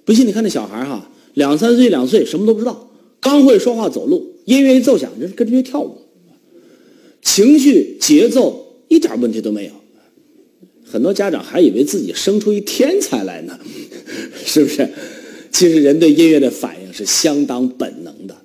[0.03, 2.89] 不信你看那小孩哈，两三岁、两岁什么都不知道。
[3.21, 5.97] 刚会说话走路，音乐一奏响，人跟着乐跳舞，
[7.21, 9.71] 情绪节奏一点问题都没有。
[10.83, 13.57] 很多家长还以为自己生出一天才来呢，
[14.45, 14.87] 是不是？
[15.51, 18.35] 其实人对音乐的反应是相当本能的，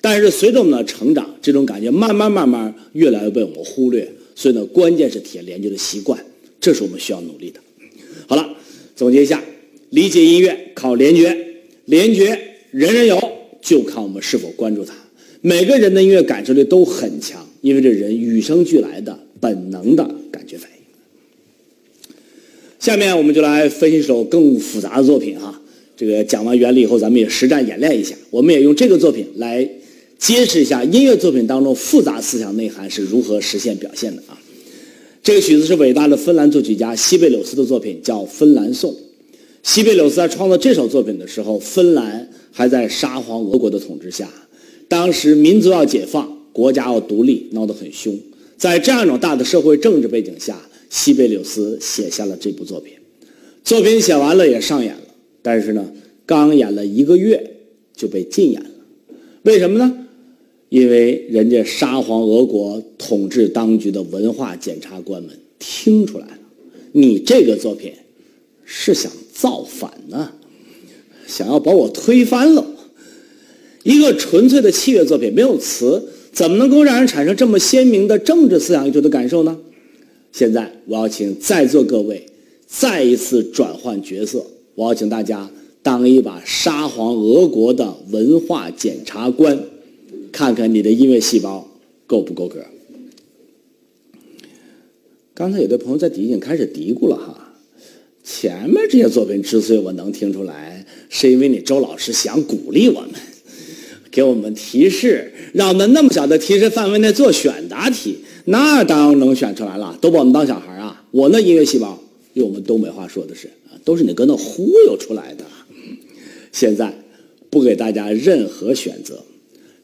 [0.00, 4.10] 但是随着我们的成长，这种感觉慢慢慢慢越来越被我们忽略。
[4.34, 6.18] 所以呢，关键是体验连接的习惯，
[6.60, 7.60] 这是我们需要努力的。
[8.26, 8.56] 好了，
[8.96, 9.42] 总结一下，
[9.90, 11.36] 理解音乐靠联觉，
[11.84, 12.38] 联觉
[12.70, 13.38] 人人有。
[13.60, 14.94] 就看我们是否关注它。
[15.40, 20.67] 每个人的音乐感受力都很强，因为这人与生俱来的本能的感觉反应。
[22.88, 25.60] 下面我们就来分析一首更复杂的作品哈。
[25.94, 28.16] 这个讲完原理以后，咱们也实战演练一下。
[28.30, 29.68] 我们也用这个作品来
[30.18, 34.40] 揭示一下音乐作品当中复杂思想内涵是如何实现表现的啊。
[35.22, 38.90] 这个曲子是伟大的芬兰作曲家西贝柳斯的作品，叫《芬兰颂》。
[39.62, 42.26] 西贝柳斯在创作这首作品的时候，芬兰。
[42.50, 44.26] 还在沙皇俄国的统治下，
[44.88, 48.18] 当时民族要解放，国家要独立，闹得很凶。
[48.56, 50.58] 在这样一种大的社会政治背景下，
[50.90, 52.94] 西贝柳斯写下了这部作品。
[53.64, 55.02] 作品写完了也上演了，
[55.42, 55.92] 但是呢，
[56.24, 57.56] 刚演了一个月
[57.94, 58.70] 就被禁演了。
[59.42, 60.06] 为什么呢？
[60.70, 66.38] 因为人家沙皇俄国统治当局的文化检察官们听出来了，
[66.92, 67.92] 你这个作品
[68.64, 70.32] 是想造反呢。
[71.26, 72.66] 想要把我推翻了，
[73.82, 79.58] 一个纯粹的器乐作品没有词，怎么能够让人产生这么鲜明的政治思想意图的感受呢？
[80.38, 82.24] 现在我要请在座各位
[82.64, 85.50] 再一次转换角色，我要请大家
[85.82, 89.58] 当一把沙皇俄国的文化检察官，
[90.30, 91.68] 看看你的音乐细胞
[92.06, 92.64] 够不够格。
[95.34, 97.56] 刚才有的朋友在底下已经开始嘀咕了哈。
[98.22, 103.10] 前面这些作品之所以我能听出来，是因为你周老师想鼓励我们，
[104.12, 108.18] 给我们提示，让我们那么小的提示范围内做选答题，
[108.50, 109.96] 那当然能选出来了。
[110.00, 111.04] 都把我们当小孩啊！
[111.10, 111.98] 我那音乐细胞，
[112.32, 113.50] 用我们东北话说的是，
[113.84, 115.44] 都是你搁那忽悠出来的。
[116.50, 116.94] 现在
[117.50, 119.22] 不给大家任何选择，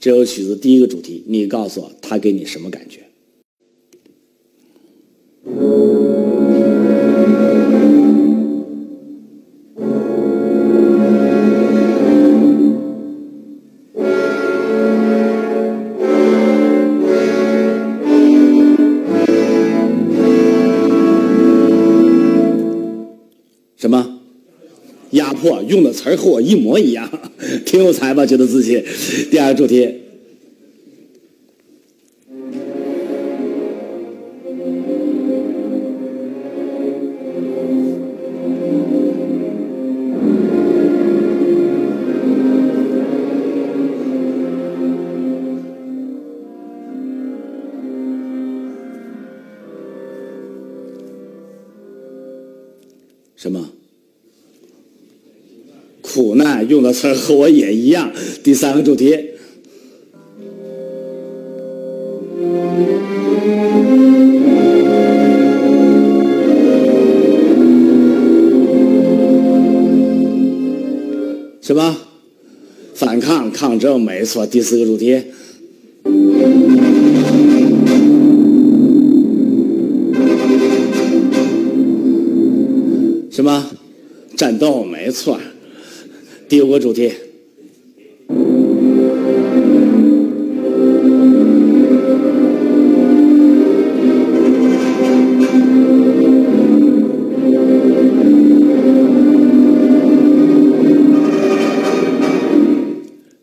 [0.01, 3.01] 这首曲子第一个主题，你告诉我，它给你什么感觉？
[23.85, 24.19] 什么
[25.11, 27.07] 压迫用的词儿和我一模一样，
[27.67, 28.25] 挺有才吧？
[28.25, 28.83] 觉得自己。
[29.31, 29.87] 第二个主题，
[56.65, 58.11] 用的词和我也一样。
[58.43, 59.19] 第三个主题，
[71.61, 71.97] 什么？
[72.95, 74.47] 反抗、抗争，没错。
[74.47, 75.21] 第四个主题。
[83.31, 83.67] 什么？
[84.37, 85.41] 战斗，没错。
[86.49, 87.13] 第五个主题。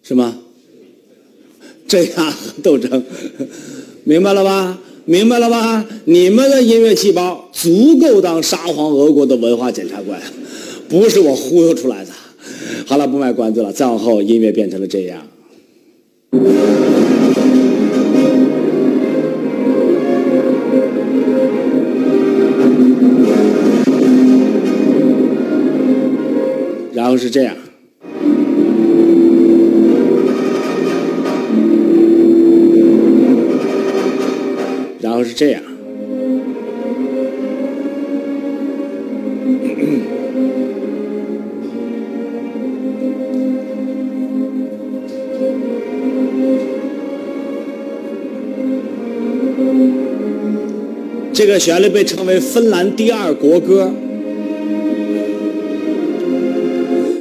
[0.03, 0.37] 是吗？
[1.87, 3.03] 这样斗争，
[4.03, 4.77] 明白了吧？
[5.05, 5.85] 明白了吧？
[6.05, 10.21] 你们的音乐细胞足够当沙皇俄国的文化检察官，
[10.87, 12.11] 不是我忽悠出来的。
[12.87, 15.21] 好了，不卖关子了，再往后音乐变成了这样。
[26.93, 27.55] 然后是这样。
[34.99, 35.70] 然后是这样。
[51.43, 53.91] 这个旋律被称为芬兰第二国歌。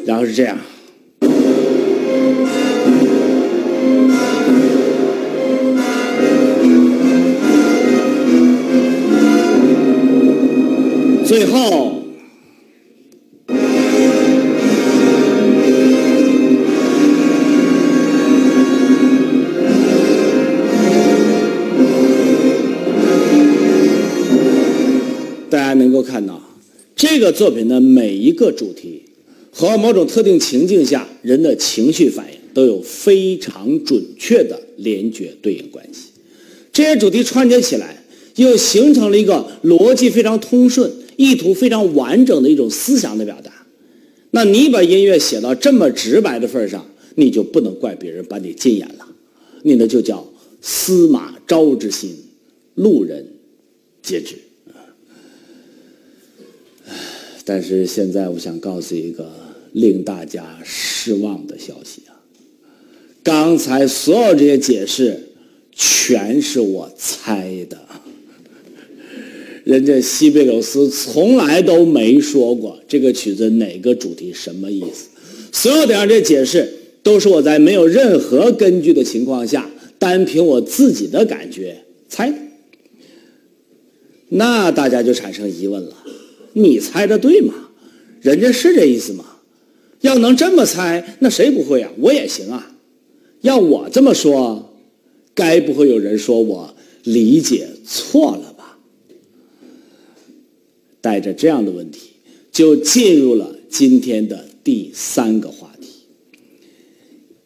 [0.04, 0.58] 然后是这样。
[11.24, 11.89] 最后，
[27.40, 29.00] 作品的每一个主题
[29.50, 36.10] 和某种特定情境下人的情绪反应都有非常准确的联觉对应关系。
[36.70, 38.04] 这些主题串接起来，
[38.36, 43.50] 又形成了一个逻辑非常通顺、意图非常完整的一种思想的表达。
[44.32, 49.08] 那你把音乐写到这么直白的份上，你就不能怪别人把你禁言了。
[49.62, 50.30] 你那就叫
[50.60, 52.14] 司马昭之心，
[52.74, 53.26] 路人
[54.02, 54.34] 皆知。
[57.52, 59.28] 但是现在我想告诉一个
[59.72, 62.14] 令大家失望的消息啊！
[63.24, 65.20] 刚才所有这些解释
[65.72, 67.76] 全是我猜的，
[69.64, 75.08] 人家西贝柳斯从来都没说过这个曲子哪个主题什么意思，
[75.50, 76.72] 所有的这解释
[77.02, 81.78] 都是我在没有任何根据的情况下，单凭我自己的感觉
[82.08, 82.32] 猜。
[84.28, 85.96] 那大家就产生疑问了。
[86.52, 87.54] 你猜的对吗？
[88.20, 89.24] 人家是这意思吗？
[90.02, 91.90] 要能这么猜，那谁不会啊？
[91.98, 92.76] 我也行啊。
[93.42, 94.74] 要我这么说，
[95.34, 96.74] 该不会有人说我
[97.04, 98.78] 理解错了吧？
[101.00, 102.10] 带着这样的问题，
[102.52, 105.88] 就进入了今天的第三个话题：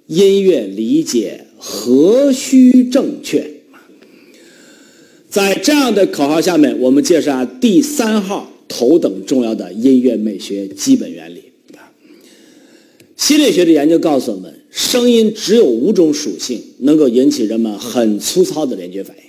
[0.06, 3.50] 音乐理解何须正确？
[5.28, 8.50] 在这样的口号下面，我们介绍第三号。
[8.74, 11.42] 头等重要的音乐美学基本原理。
[13.16, 19.22] 心理学的研究告诉我们，声音只有五种属性能够引起人们很粗糙的联觉反应，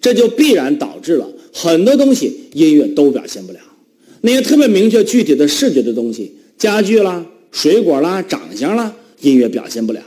[0.00, 3.58] 这就必然导致了很多东西音乐都表现不了。
[4.20, 10.00] 那些特别明确具体的视觉的东西，家具啦、水果啦、长相啦，音乐表现不了。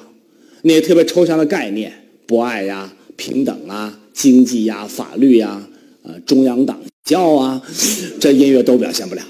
[0.62, 1.92] 那些特别抽象的概念，
[2.26, 5.68] 博爱呀、平等啊、经济呀、法律呀、
[6.04, 6.80] 呃中央党。
[7.04, 7.62] 叫啊，
[8.20, 9.22] 这音乐都表现不了。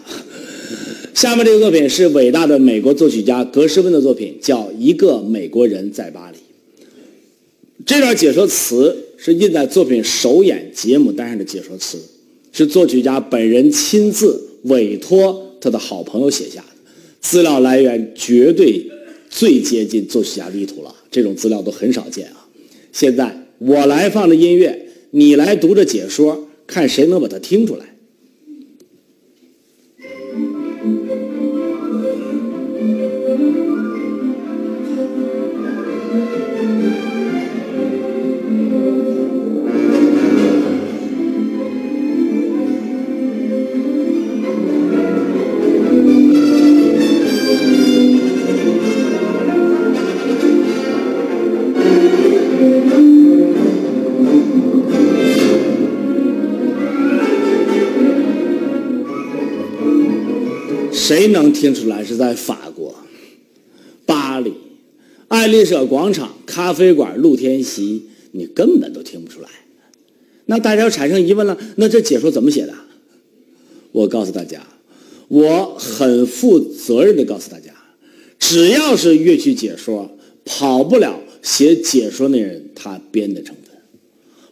[1.15, 6.37] 下面这个作品是伟大的美国作曲家格什温的作品，叫《一个美国人在巴黎》。
[7.83, 11.97] 这段解说词是印在作品首演节目单上的解说词，
[12.51, 16.67] 是作曲家本人亲自委托他的好朋友写下的。
[17.21, 18.85] 资料来源绝对
[19.31, 22.45] 最接近作曲家的意图了，这种资料都很少见啊。
[22.91, 26.49] 现在我来放的音乐，你来读着解说。
[26.67, 27.93] 看谁能把它听出来。
[61.33, 62.95] 能听出来是在法国、
[64.05, 64.53] 巴黎、
[65.27, 68.03] 爱丽舍广场、咖啡馆、露天席？
[68.31, 69.49] 你根本都听不出来。
[70.45, 72.73] 那大家要产生疑问了，那这解说怎么写的？
[73.91, 74.65] 我告诉大家，
[75.27, 77.71] 我很负责任的告诉大家，
[78.39, 83.77] 只要是乐曲解说，跑不了写解说那人他编的成分，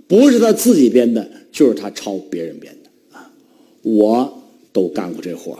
[0.07, 3.33] 不是他自己编的，就是他抄别人编的啊！
[3.81, 5.57] 我都干过这活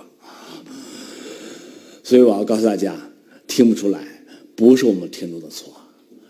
[2.12, 2.94] 所以我要告诉大家，
[3.48, 4.06] 听不出来
[4.54, 5.74] 不是我们听众的错，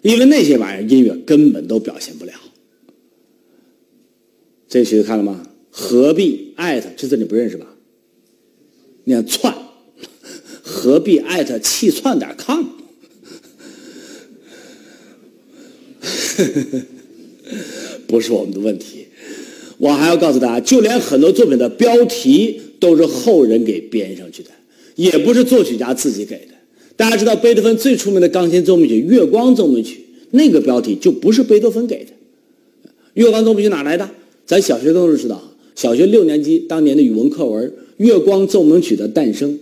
[0.03, 2.33] 因为那些玩意儿音乐根本都表现不了。
[4.69, 5.43] 这曲子看了吗？
[5.71, 7.65] 何必艾特这字你不认识吧？
[9.05, 9.51] 念窜，
[10.61, 12.63] 何必艾特气窜点 com？
[18.05, 19.07] 不是我们的问题。
[19.79, 24.51] 我还要告诉大家，就连很多作品的标题都是后人给编上去的。
[24.95, 26.53] 也不是作曲家自己给的。
[26.95, 29.95] 大家知道贝多芬最出名的钢琴奏鸣曲《月光奏鸣曲》，
[30.31, 32.11] 那个标题就不是贝多芬给的。
[33.13, 34.09] 《月光奏鸣曲》哪来的？
[34.45, 35.41] 咱小学都知道，
[35.75, 37.67] 小学六年级当年的语文课文
[37.97, 39.53] 《月光奏鸣曲的诞生》，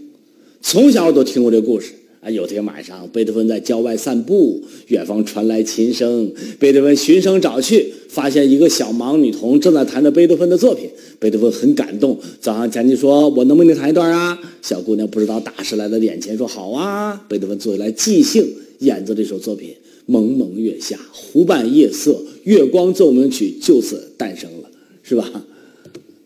[0.61, 1.93] 从小我都听过这故事。
[2.21, 6.29] 啊，有天晚上，贝多芬在郊外散步，远方传来琴声。
[6.59, 10.89] 贝多芬循声找去，发现一个小盲女童正在弹着贝多芬的作品。
[11.19, 18.45] 贝多芬很感动，早上前去说：“我能不能弹一段啊？”小姑娘不知道大师来到眼前，说：“好啊。”贝多芬坐下来即兴
[18.79, 19.75] 演奏这首作品。
[20.05, 24.71] 蒙蒙月下，湖畔夜色，月光奏鸣曲就此诞生了，
[25.03, 25.29] 是吧？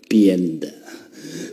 [0.08, 0.72] 编的，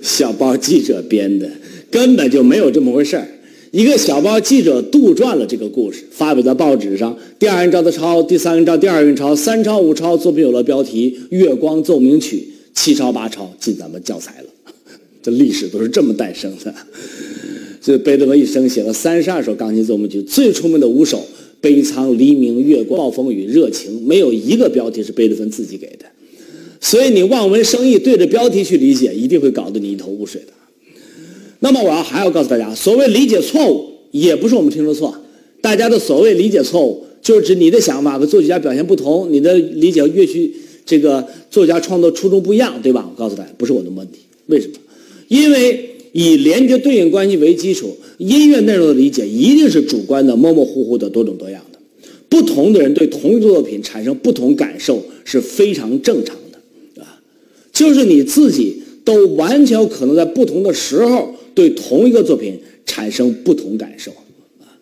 [0.00, 1.50] 小报记者编的，
[1.90, 3.26] 根本就没有这么回事儿。
[3.72, 7.16] 一个小报记者杜撰了这个故事，发表在报纸上。
[7.38, 12.36] 第二人照的抄，第三人照，第二人抄，三抄五抄，作品有了标题《月光奏鸣曲》，
[12.82, 14.48] 七抄八抄进咱们教材了。
[15.22, 16.74] 这历史都是这么诞生的。
[17.78, 21.18] 所以贝多芬一生写了三十二首钢琴奏鸣曲，最出名的五首
[21.60, 26.06] 《悲苍黎明月光暴风雨热情》，没有一个标题是贝多芬自己给的。
[26.80, 30.52] 所以你望文生义，对着标题去理解，一定会搞得你一头雾水的。
[31.58, 35.14] 那么我要还要告诉大家，所谓理解错误，也不是我们听说错。
[35.60, 40.50] 大家的所谓理解错误，就是指你的想法和作曲家表现不同，你的理解乐曲
[40.90, 43.08] 这个作家创作初衷不一样，对吧？
[43.08, 44.22] 我告诉大家，不是我的问题。
[44.46, 44.74] 为什么？
[45.28, 51.78] 因为以连接对应关系为基础，音乐内容的理解一定是主观的、模模糊糊的、多种多样的。
[52.28, 57.22] 不同的人对同一作品产生不同感受是非常正常的，啊，
[57.72, 61.36] 就是你自己都完全可能在不同的时候。
[61.52, 64.12] 对同一个作品产生不同感受，
[64.60, 64.78] 啊，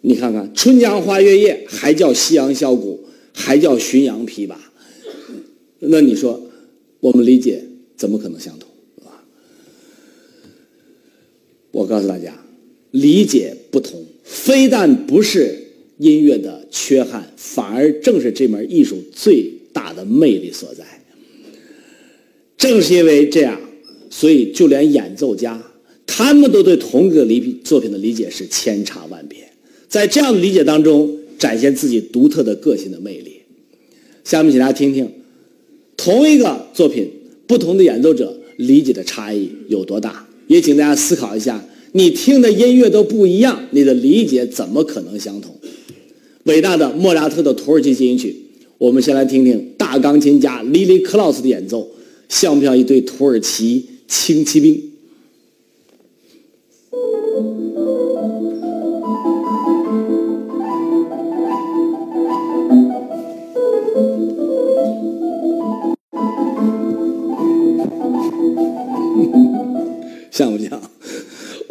[0.00, 2.98] 你看看《春江花月夜》还叫夕阳箫鼓，
[3.32, 4.54] 还叫浔阳琵琶，
[5.78, 6.40] 那你说
[7.00, 7.64] 我们理解
[7.96, 8.70] 怎么可能相同？
[9.04, 9.24] 啊？
[11.70, 12.36] 我告诉大家，
[12.90, 15.58] 理解不同，非但不是
[15.98, 20.84] 音乐的缺憾，反而正是这门艺术最大的魅力所在。
[22.56, 23.60] 正是因为这样。
[24.14, 25.58] 所以，就连演奏家，
[26.06, 29.50] 他们都对同一个理作品的理解是千差万别，
[29.88, 33.32] 在这样的理解当中，展现自己独特的个性的魅力。
[34.22, 35.10] 下面，请大家听听，
[35.96, 37.10] 同一个作品，
[37.48, 40.24] 不同的演奏者理解的差异有多大？
[40.46, 41.60] 也请大家思考一下，
[41.94, 45.52] 你听的音乐都不一样，你的理解怎么可能相同？
[46.44, 48.36] 伟大的莫扎特的土耳其进行曲，
[48.78, 51.90] 我们先来听听大钢琴家利利克劳斯的演奏，
[52.28, 53.86] 像不像一对土耳其？
[54.06, 54.78] 轻骑兵，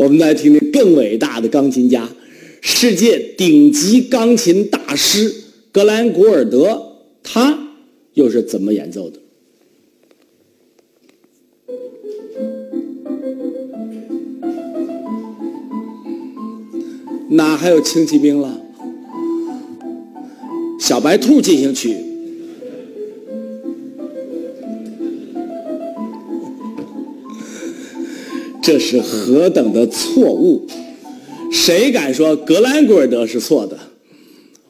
[0.02, 2.10] 我们来听听更伟大的钢琴家，
[2.60, 5.32] 世界顶级钢琴大师
[5.72, 7.76] 格兰古尔德，他
[8.16, 9.20] 又是怎么演奏的？
[17.30, 18.60] 哪还有轻骑兵了？
[20.80, 21.96] 小白兔进行曲，
[28.62, 30.68] 这是何等的错误！
[31.52, 33.78] 谁敢说格兰古尔德是错的？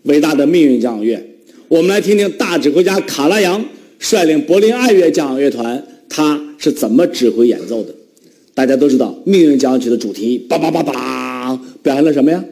[0.04, 1.22] 伟大的命运交响乐，
[1.68, 3.64] 我们来听听大指挥家卡拉扬
[4.00, 7.94] 率领柏林爱乐交响乐团，他是怎么指挥演奏的？
[8.56, 11.56] 大家都知道，命运交响曲的主题，叭叭叭叭。
[11.84, 12.44] 表现了什么呀？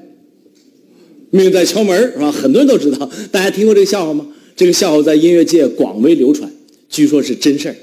[1.32, 2.32] 命运在敲门是吧？
[2.32, 3.10] 很多人都知道。
[3.32, 4.28] 大家听过这个笑话吗？
[4.56, 6.52] 这个笑话在音乐界广为流传，
[6.90, 7.76] 据说是真事儿。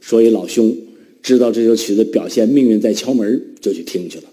[0.00, 0.76] 所以老兄
[1.24, 4.24] 知道这首曲子表现命运在敲门，就去听去了。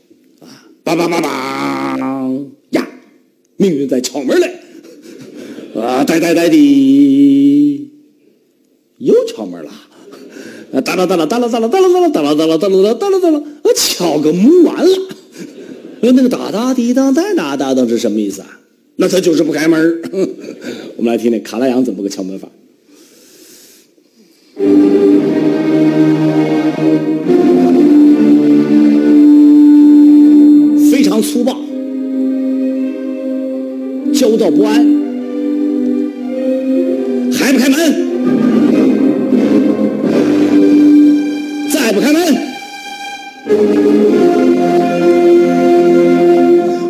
[0.42, 2.86] 啊，梆梆梆梆呀，
[3.56, 4.54] 命运在敲门嘞！
[5.74, 7.90] 啊，呆呆呆的，
[8.98, 9.72] 又敲门了。
[10.74, 14.98] 啊，哒啦哒啦哒啦哒啦哒啦哒啦哒啦哒啦哒啦哒啦哒啦，我敲个木完了。
[16.02, 18.60] 那那个哒哒滴当哒哒哒当是什么意思啊？
[18.98, 20.02] 那他就是不开门。
[20.98, 22.50] 我们来听听卡拉扬怎么个敲门法。
[31.42, 31.58] 粗暴，
[34.14, 34.76] 焦躁不安，
[37.34, 37.80] 还不开门？
[41.72, 42.38] 再不开门？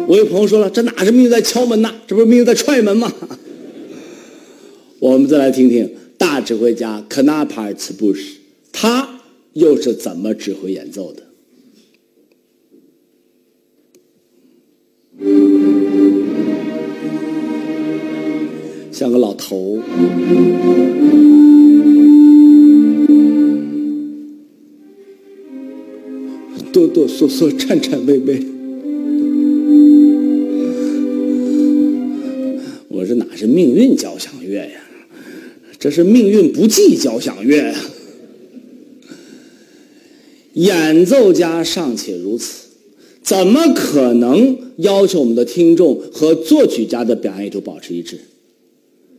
[0.07, 1.93] 我有朋友说了，这哪是命运在敲门呐？
[2.05, 3.09] 这不是命运在踹门吗？
[4.99, 8.33] 我们再来听听大指挥家 Knappers Bush，
[8.73, 9.07] 他
[9.53, 11.23] 又是怎么指挥演奏的？
[19.01, 19.79] 像个老头
[26.71, 28.45] 哆哆嗦嗦，颤颤巍巍。
[32.89, 34.79] 我这哪是命运交响乐呀？
[35.79, 37.75] 这是命运不济交响乐呀！
[40.53, 42.67] 演奏家尚且如此，
[43.23, 48.19] 怎么可能要求我们的听众和作曲家的表演意图保持一致？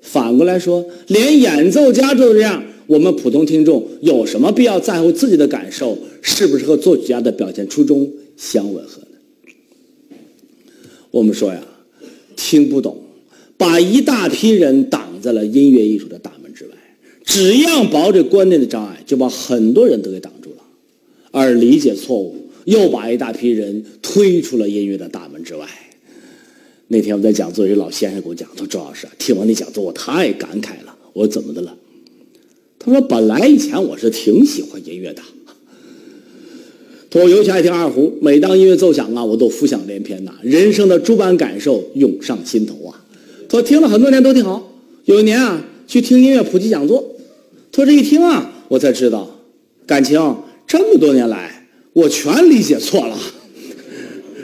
[0.02, 10.16] 反过来说，连演奏家都这样，我们普通听众有什么必要在乎自己的感受是不是和作曲家的表现初衷相吻合呢？
[11.10, 11.62] 我们说呀，
[12.36, 13.00] 听不懂，
[13.56, 16.70] 把一大批人挡在了音乐艺术的大门之外；
[17.24, 20.62] 只要保着观念的障碍，就把很多人都给挡住了；
[21.30, 22.34] 而理解错误，
[22.64, 25.66] 又把一大批人推出了音乐的大门之外。
[26.92, 31.74] 那天我在讲座，一老先生给我讲，他说：“周老师，听完你讲座，我太感慨了。”我说：“怎么的了？”
[32.78, 35.22] 他说：“本来以前我是挺喜欢音乐的，
[37.08, 43.02] 他说尤其爱听二胡，每当音乐奏响啊，我都浮想联翩呐，人生的诸般感受涌上心头啊。”
[43.48, 44.70] 他说：“听了很多年都挺好。
[45.06, 47.02] 有一年啊，去听音乐普及讲座，
[47.72, 49.40] 他说这一听啊，我才知道，
[49.86, 50.20] 感情
[50.66, 53.18] 这么多年来，我全理解错了。”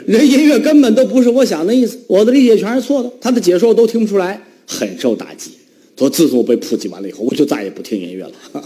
[0.09, 5.51] 人音乐根本都不是我想的意思，我的理解全是错的，他的解说我都听不出来，很受打击。
[5.95, 8.61] 说：“自从我被普及完了以后，我就再也不听音乐了。”他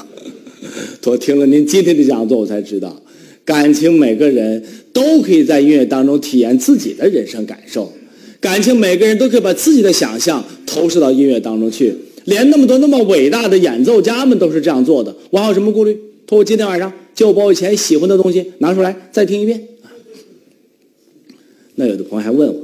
[1.03, 2.95] 说：“听了您今天的讲座，我才知道，
[3.43, 4.63] 感情每个人
[4.93, 7.91] 都可以在音乐当中体验自己的人生感受，
[8.39, 15.93] 感情每个人都可以把自己的想象投射到音乐当中去，连那么多那么伟大的演奏家们都是这样做的，我还有什么顾虑？
[16.25, 19.61] 他说：“我今天晚上就把我以前喜欢的东西拿出来再听一遍。”
[21.75, 22.63] 那有的朋友还问我，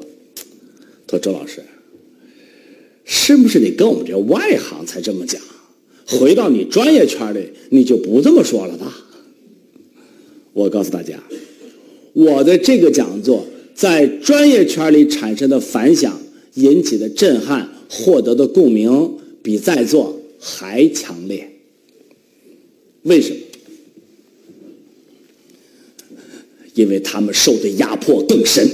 [1.09, 1.63] 说：“周老师，
[3.03, 5.41] 是不是你跟我们这外行才这么讲？
[6.05, 8.95] 回到你专业圈里，你就不这么说了吧？”
[10.53, 11.17] 我告诉大家，
[12.13, 16.21] 我的这个讲座在专业圈里产生的反响、
[16.55, 21.49] 引起的震撼、获得的共鸣，比在座还强烈。
[23.03, 23.39] 为什么？
[26.79, 28.65] 因为他们受的压迫更深。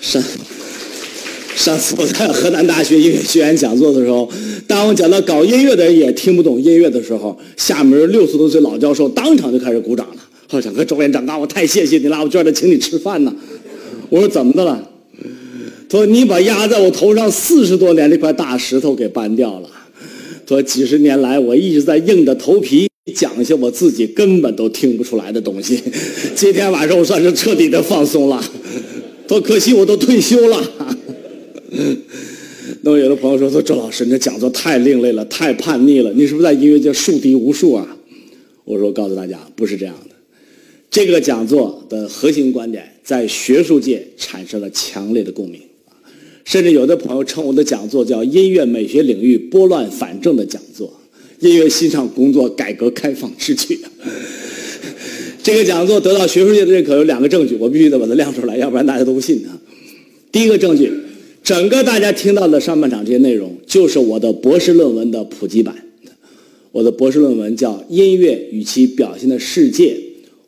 [0.00, 0.22] 上
[1.54, 4.28] 上次我在河南大学音乐学院讲座的时候，
[4.66, 10.16] 当我讲到搞音乐的人也听不懂音乐的时候，下面六十多岁老教授当场就开始鼓掌了。
[10.50, 13.34] 我想和周院长啊，我太谢谢你了，我居然请你吃饭呢。
[14.08, 14.88] 我说怎么的了？
[15.88, 19.68] 他说你把压在我头上四十多年那块大石头给搬掉了。
[20.46, 22.88] 他说几十年来我一直在硬着头皮。
[23.10, 25.82] 讲一些我自己根本都听不出来的东西。
[26.36, 28.40] 今天晚上我算是彻底的放松了，
[29.26, 30.70] 多可惜我都退休了。
[32.82, 37.96] 那么有的朋友说：“说周老师，你这讲座太另类了，太叛逆了，你是不是在音乐界树敌无数啊？”
[38.64, 40.14] 我说：“告诉大家，不是这样的。
[40.88, 45.60] 这个讲座的核心观点在学术界产生了强烈的共鸣，
[46.44, 50.92] 甚至有的朋友称我的讲座叫音乐美学领域拨乱反正的讲座。”
[51.42, 53.76] 音乐欣赏工作改革开放之举，
[55.42, 59.58] 这个讲座得到学术界的认可有两个证据，我必须得把它亮出来，要不然大家都不信啊。
[60.30, 60.88] 第一个证据，
[61.42, 65.74] 整个大家听到的上半场这些内容，就是我的博士论文的普及版。
[66.70, 69.94] 我的博士论文叫《音乐与其表现的世界》，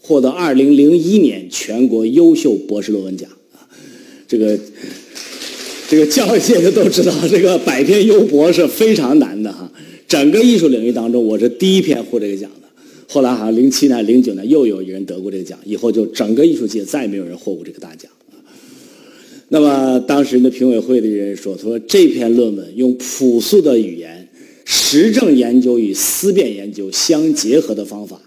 [0.01, 3.29] 获得2001年全国优秀博士论文奖。
[4.29, 4.57] 这个
[5.89, 9.71] 这个教育界的都知道，这个百篇优博是非常难的哈。
[10.15, 12.69] 整个艺术领域当中，我是第一篇获这个奖的，
[13.09, 18.09] 后来好像零七年、零九年又有一人得过这个奖，以后就整个艺术界再也没有人获过这个大奖。
[19.49, 24.29] 那么当时的评委会的人说：“他说这篇论文用朴素的语言、
[24.65, 28.23] 实证研究与思辨研究相结合的方法，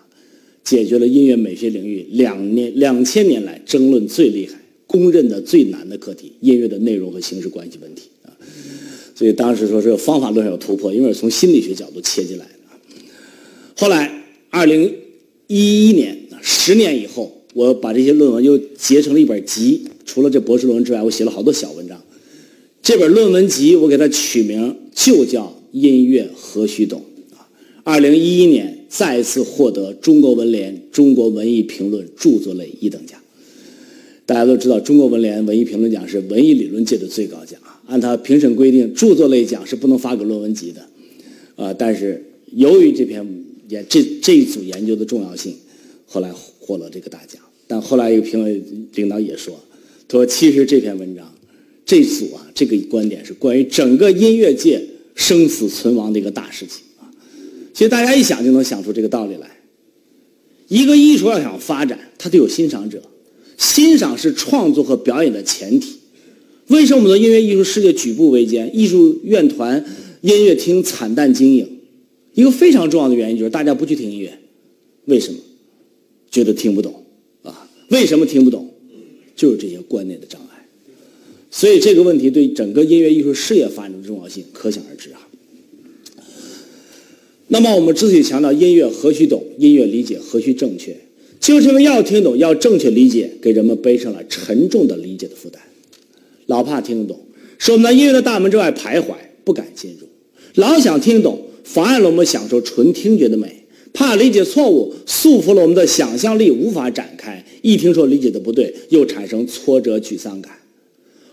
[0.66, 8.10] 解决了音乐美学领域两年两千年来争论最厉害、公认的最难的课题——音乐的内容和形式关系问题！
[9.18, 12.51] 所以当时说这个方法论上有突破，因为是从心理学角度切进来的。
[13.76, 14.93] 后来二零
[15.47, 21.99] 一一年，十年以后，我把这些论文又结成了一本集。”除了这博士论文之外，我写了好多小文章。
[22.84, 27.01] 这本论文集我给它取名就叫《音乐何须懂》
[27.36, 27.49] 啊。
[27.84, 33.20] 二零一一年再次获得中国文联中国文艺评论著作类一等奖。
[34.28, 37.82] 大家都知道，中国文联文艺评论奖是文艺理论界的最高奖啊。
[37.88, 40.86] 按它评审规定，著作类奖是不能发给论文集的
[41.56, 41.74] 啊。
[41.74, 42.22] 但是
[42.52, 43.26] 由于这篇
[43.70, 45.56] 研这这一组研究的重要性，
[46.06, 47.42] 后来获了这个大奖。
[47.68, 48.62] 但后来一个评委
[48.96, 49.58] 领导也说。
[50.10, 51.34] 他说：“其实这篇文章，
[51.86, 54.82] 这组啊，这个观点是关于整个音乐界
[55.16, 57.08] 生死存亡的一个大事情啊。
[57.74, 59.50] 其实大家一想就能想出这个道理来。
[60.68, 63.02] 一个艺术要想发展，它得有欣赏者，
[63.58, 65.95] 欣赏是创作和表演的前提。
[66.68, 69.84] 为什么我们的音乐艺术世界举步维艰，艺术院团、
[70.22, 71.68] 音乐厅惨淡经营？
[72.34, 74.38] 一个非常重要的原因就是大家不去听音乐。
[75.05, 75.39] 为什么？
[76.30, 77.03] 觉得听不懂
[77.41, 77.68] 啊？
[77.89, 78.70] 为什么听不懂？”
[79.36, 80.68] 就是这些观念的障碍，
[81.51, 85.22] 所以这个问题对整个音乐艺术事业发展的重要性可想而知啊。
[87.47, 90.97] 那么我们之所以强调音乐何须懂，音乐理解何须正确，
[91.48, 95.62] 就是因为要听懂，要正确理解，给人们背上了沉重的理解的负担。
[96.48, 97.18] 老怕听得懂，
[97.58, 99.14] 使我们在音乐的大门之外徘徊，
[99.45, 100.06] 不敢进入；
[100.56, 103.64] 老想听懂，妨碍了我们享受纯听觉的美。
[103.93, 107.41] 怕理解错误，束缚了我们的想象力，无法展开。
[107.62, 110.52] 一听说理解的不对，又产生挫折、沮丧感。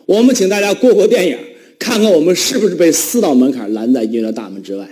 [0.07, 1.37] 我们请大家过过电影，
[1.77, 4.89] 看看我们是不是被四道门槛拦在音乐的大门之外。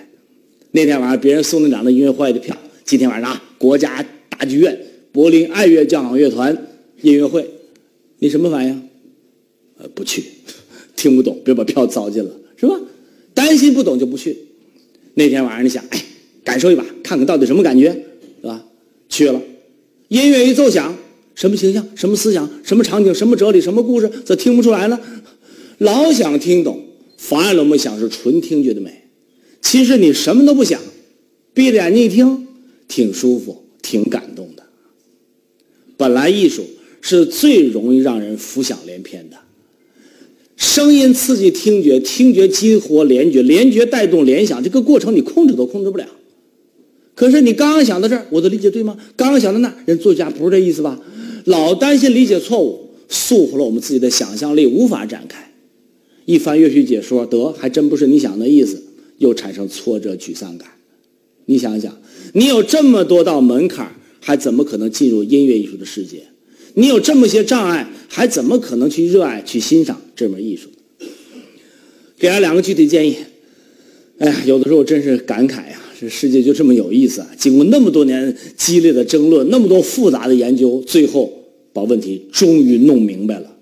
[0.73, 4.77] 那天晚上，别人送那两张音乐会的票，今天晚上啊国家大剧院
[5.13, 6.67] 柏林爱乐交响乐团
[7.03, 7.49] 音乐会，
[8.19, 8.89] 你什么反应？
[9.79, 10.25] 呃，不去，
[10.97, 12.81] 听不懂，别把票糟践了，是吧？
[13.35, 14.37] 担心不懂就不去。
[15.15, 16.03] 那天晚上，你想，哎。
[16.45, 17.93] 感受一把，看看到底什么感觉，
[18.41, 18.65] 是吧？
[19.09, 19.41] 去了，
[20.09, 20.93] 音乐一奏响，
[21.37, 24.99] 什么形象、什么思想、什么场景、什么哲理、什么故事，则听不出来呢？
[25.79, 26.85] 老想听懂，
[27.17, 29.05] 妨碍了我们享受纯听觉的美。
[29.61, 30.81] 其实你什么都不想，
[31.55, 32.49] 闭着眼睛一听，
[32.89, 34.62] 挺舒服，挺感动的。
[36.03, 36.65] 本来艺术
[37.01, 39.37] 是最容易让人浮想联翩的，
[40.57, 46.05] 声音刺激听觉，听觉激活联觉，联觉带动联想，这个过程你控制都控制不了。
[47.15, 48.97] 可是你刚刚想到这儿，我的理解对吗？
[49.15, 50.99] 刚刚想到那儿，人作家不是这意思吧？
[51.45, 55.53] 老担心理解错误，束缚了我们自己的想象力，无法展开。
[56.25, 58.83] 一翻乐曲解说，得还真不是你想的意思，
[59.19, 60.69] 又产生挫折、沮丧感。
[61.47, 61.97] 你想想，
[62.33, 63.95] 你有这么多道门槛，
[64.25, 66.23] 还怎么可能进入音乐艺术的世界？
[66.75, 70.69] 你有这么些障碍，还怎么可能去热爱、去欣赏这门艺术？
[72.17, 73.17] 给他两个具体建议。
[74.19, 75.79] 哎呀，有的时候真是感慨呀。
[76.01, 77.31] 这世界就这么有意思啊！
[77.39, 81.33] 经过那么多年激烈的争论，那么多复杂的研究，最后
[81.73, 83.57] 把问题终于弄明白了，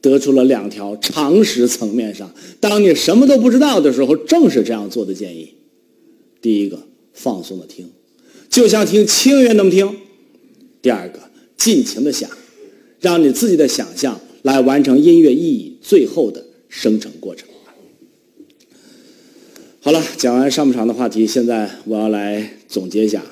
[0.00, 5.48] 得出了两条常识层面上，当你什么都不知道的时候，正是这样做的建议。
[6.40, 6.78] 第一个，
[7.12, 7.88] 放松的听，
[8.50, 9.86] 就像听轻音乐那么听；
[10.82, 11.20] 第二个，
[11.56, 12.28] 尽情的想，
[13.00, 17.48] 让你自己的想象来完成音乐意义最后的生成过程。
[19.82, 23.22] 好了，讲完上半场的话题，现在我要来总结一下。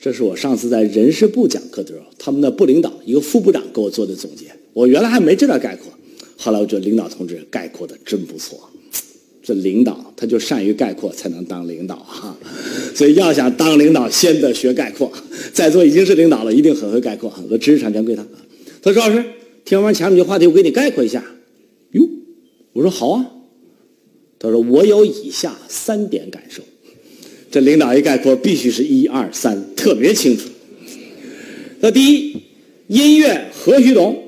[0.00, 4.46] 这是我上次在人事部讲课的时候，他们的部领导一个副部长给我做的总结。
[4.72, 5.92] 我原来还没这段概括，
[6.38, 8.70] 后来我觉得领导同志概括的真不错。
[9.48, 12.36] 这领导他就善于概括，才能当领导哈。
[12.94, 15.10] 所以要想当领导，先得学概括。
[15.54, 17.32] 在座已经是领导了，一定很会概括。
[17.50, 18.22] 我知识产权归他。
[18.82, 19.24] 他说：“老师，
[19.64, 21.24] 听完前面这话题，我给你概括一下。”
[21.92, 22.06] 哟，
[22.74, 23.24] 我说好啊。
[24.38, 26.62] 他说：“我有以下三点感受，
[27.50, 30.46] 这领导一概括，必须是一二三，特别清楚。
[31.80, 32.36] 那第一，
[32.88, 34.22] 音乐何须懂？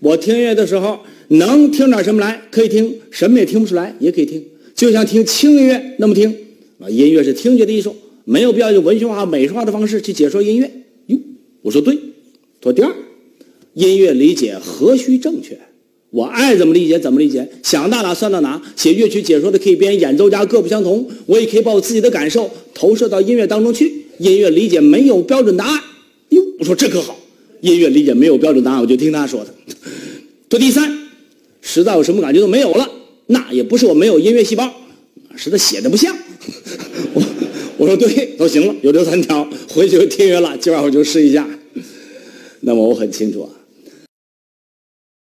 [0.00, 2.42] 我听音乐的时候，能听点什么来？
[2.50, 4.44] 可以听，什么也听不出来，也可以听，
[4.76, 6.32] 就像听轻音乐那么听。
[6.78, 10.70] 啊，音乐是听觉的艺术，没有必要用文学化、美术化的方式去解说音乐。
[11.06, 11.18] 哟，
[11.62, 11.94] 我说对。
[12.60, 12.94] 他说第二，
[13.72, 15.58] 音乐理解何须正确？
[16.10, 18.60] 我爱怎么理解怎么理解，想到哪算到哪。
[18.76, 23.90] 写乐曲解说的可以编演奏家各不相同，我也可以把我自己的感受投射到音乐当中去。
[24.18, 25.80] 音乐理解没有标准答案。
[26.30, 27.18] 哟，我说这可好，
[27.62, 29.54] 音乐理解没有标准答案，我就听他说的。
[30.50, 30.98] 这 第三，
[31.62, 32.88] 实在有什么感觉都没有了，
[33.26, 34.72] 那也不是我没有音乐细胞，
[35.36, 36.16] 是他写的不像。
[37.14, 37.22] 我
[37.76, 41.46] 我说对，都行了，有这三条，回去就听约了，今晚我就试一下。
[42.60, 43.50] 那么我很清楚啊。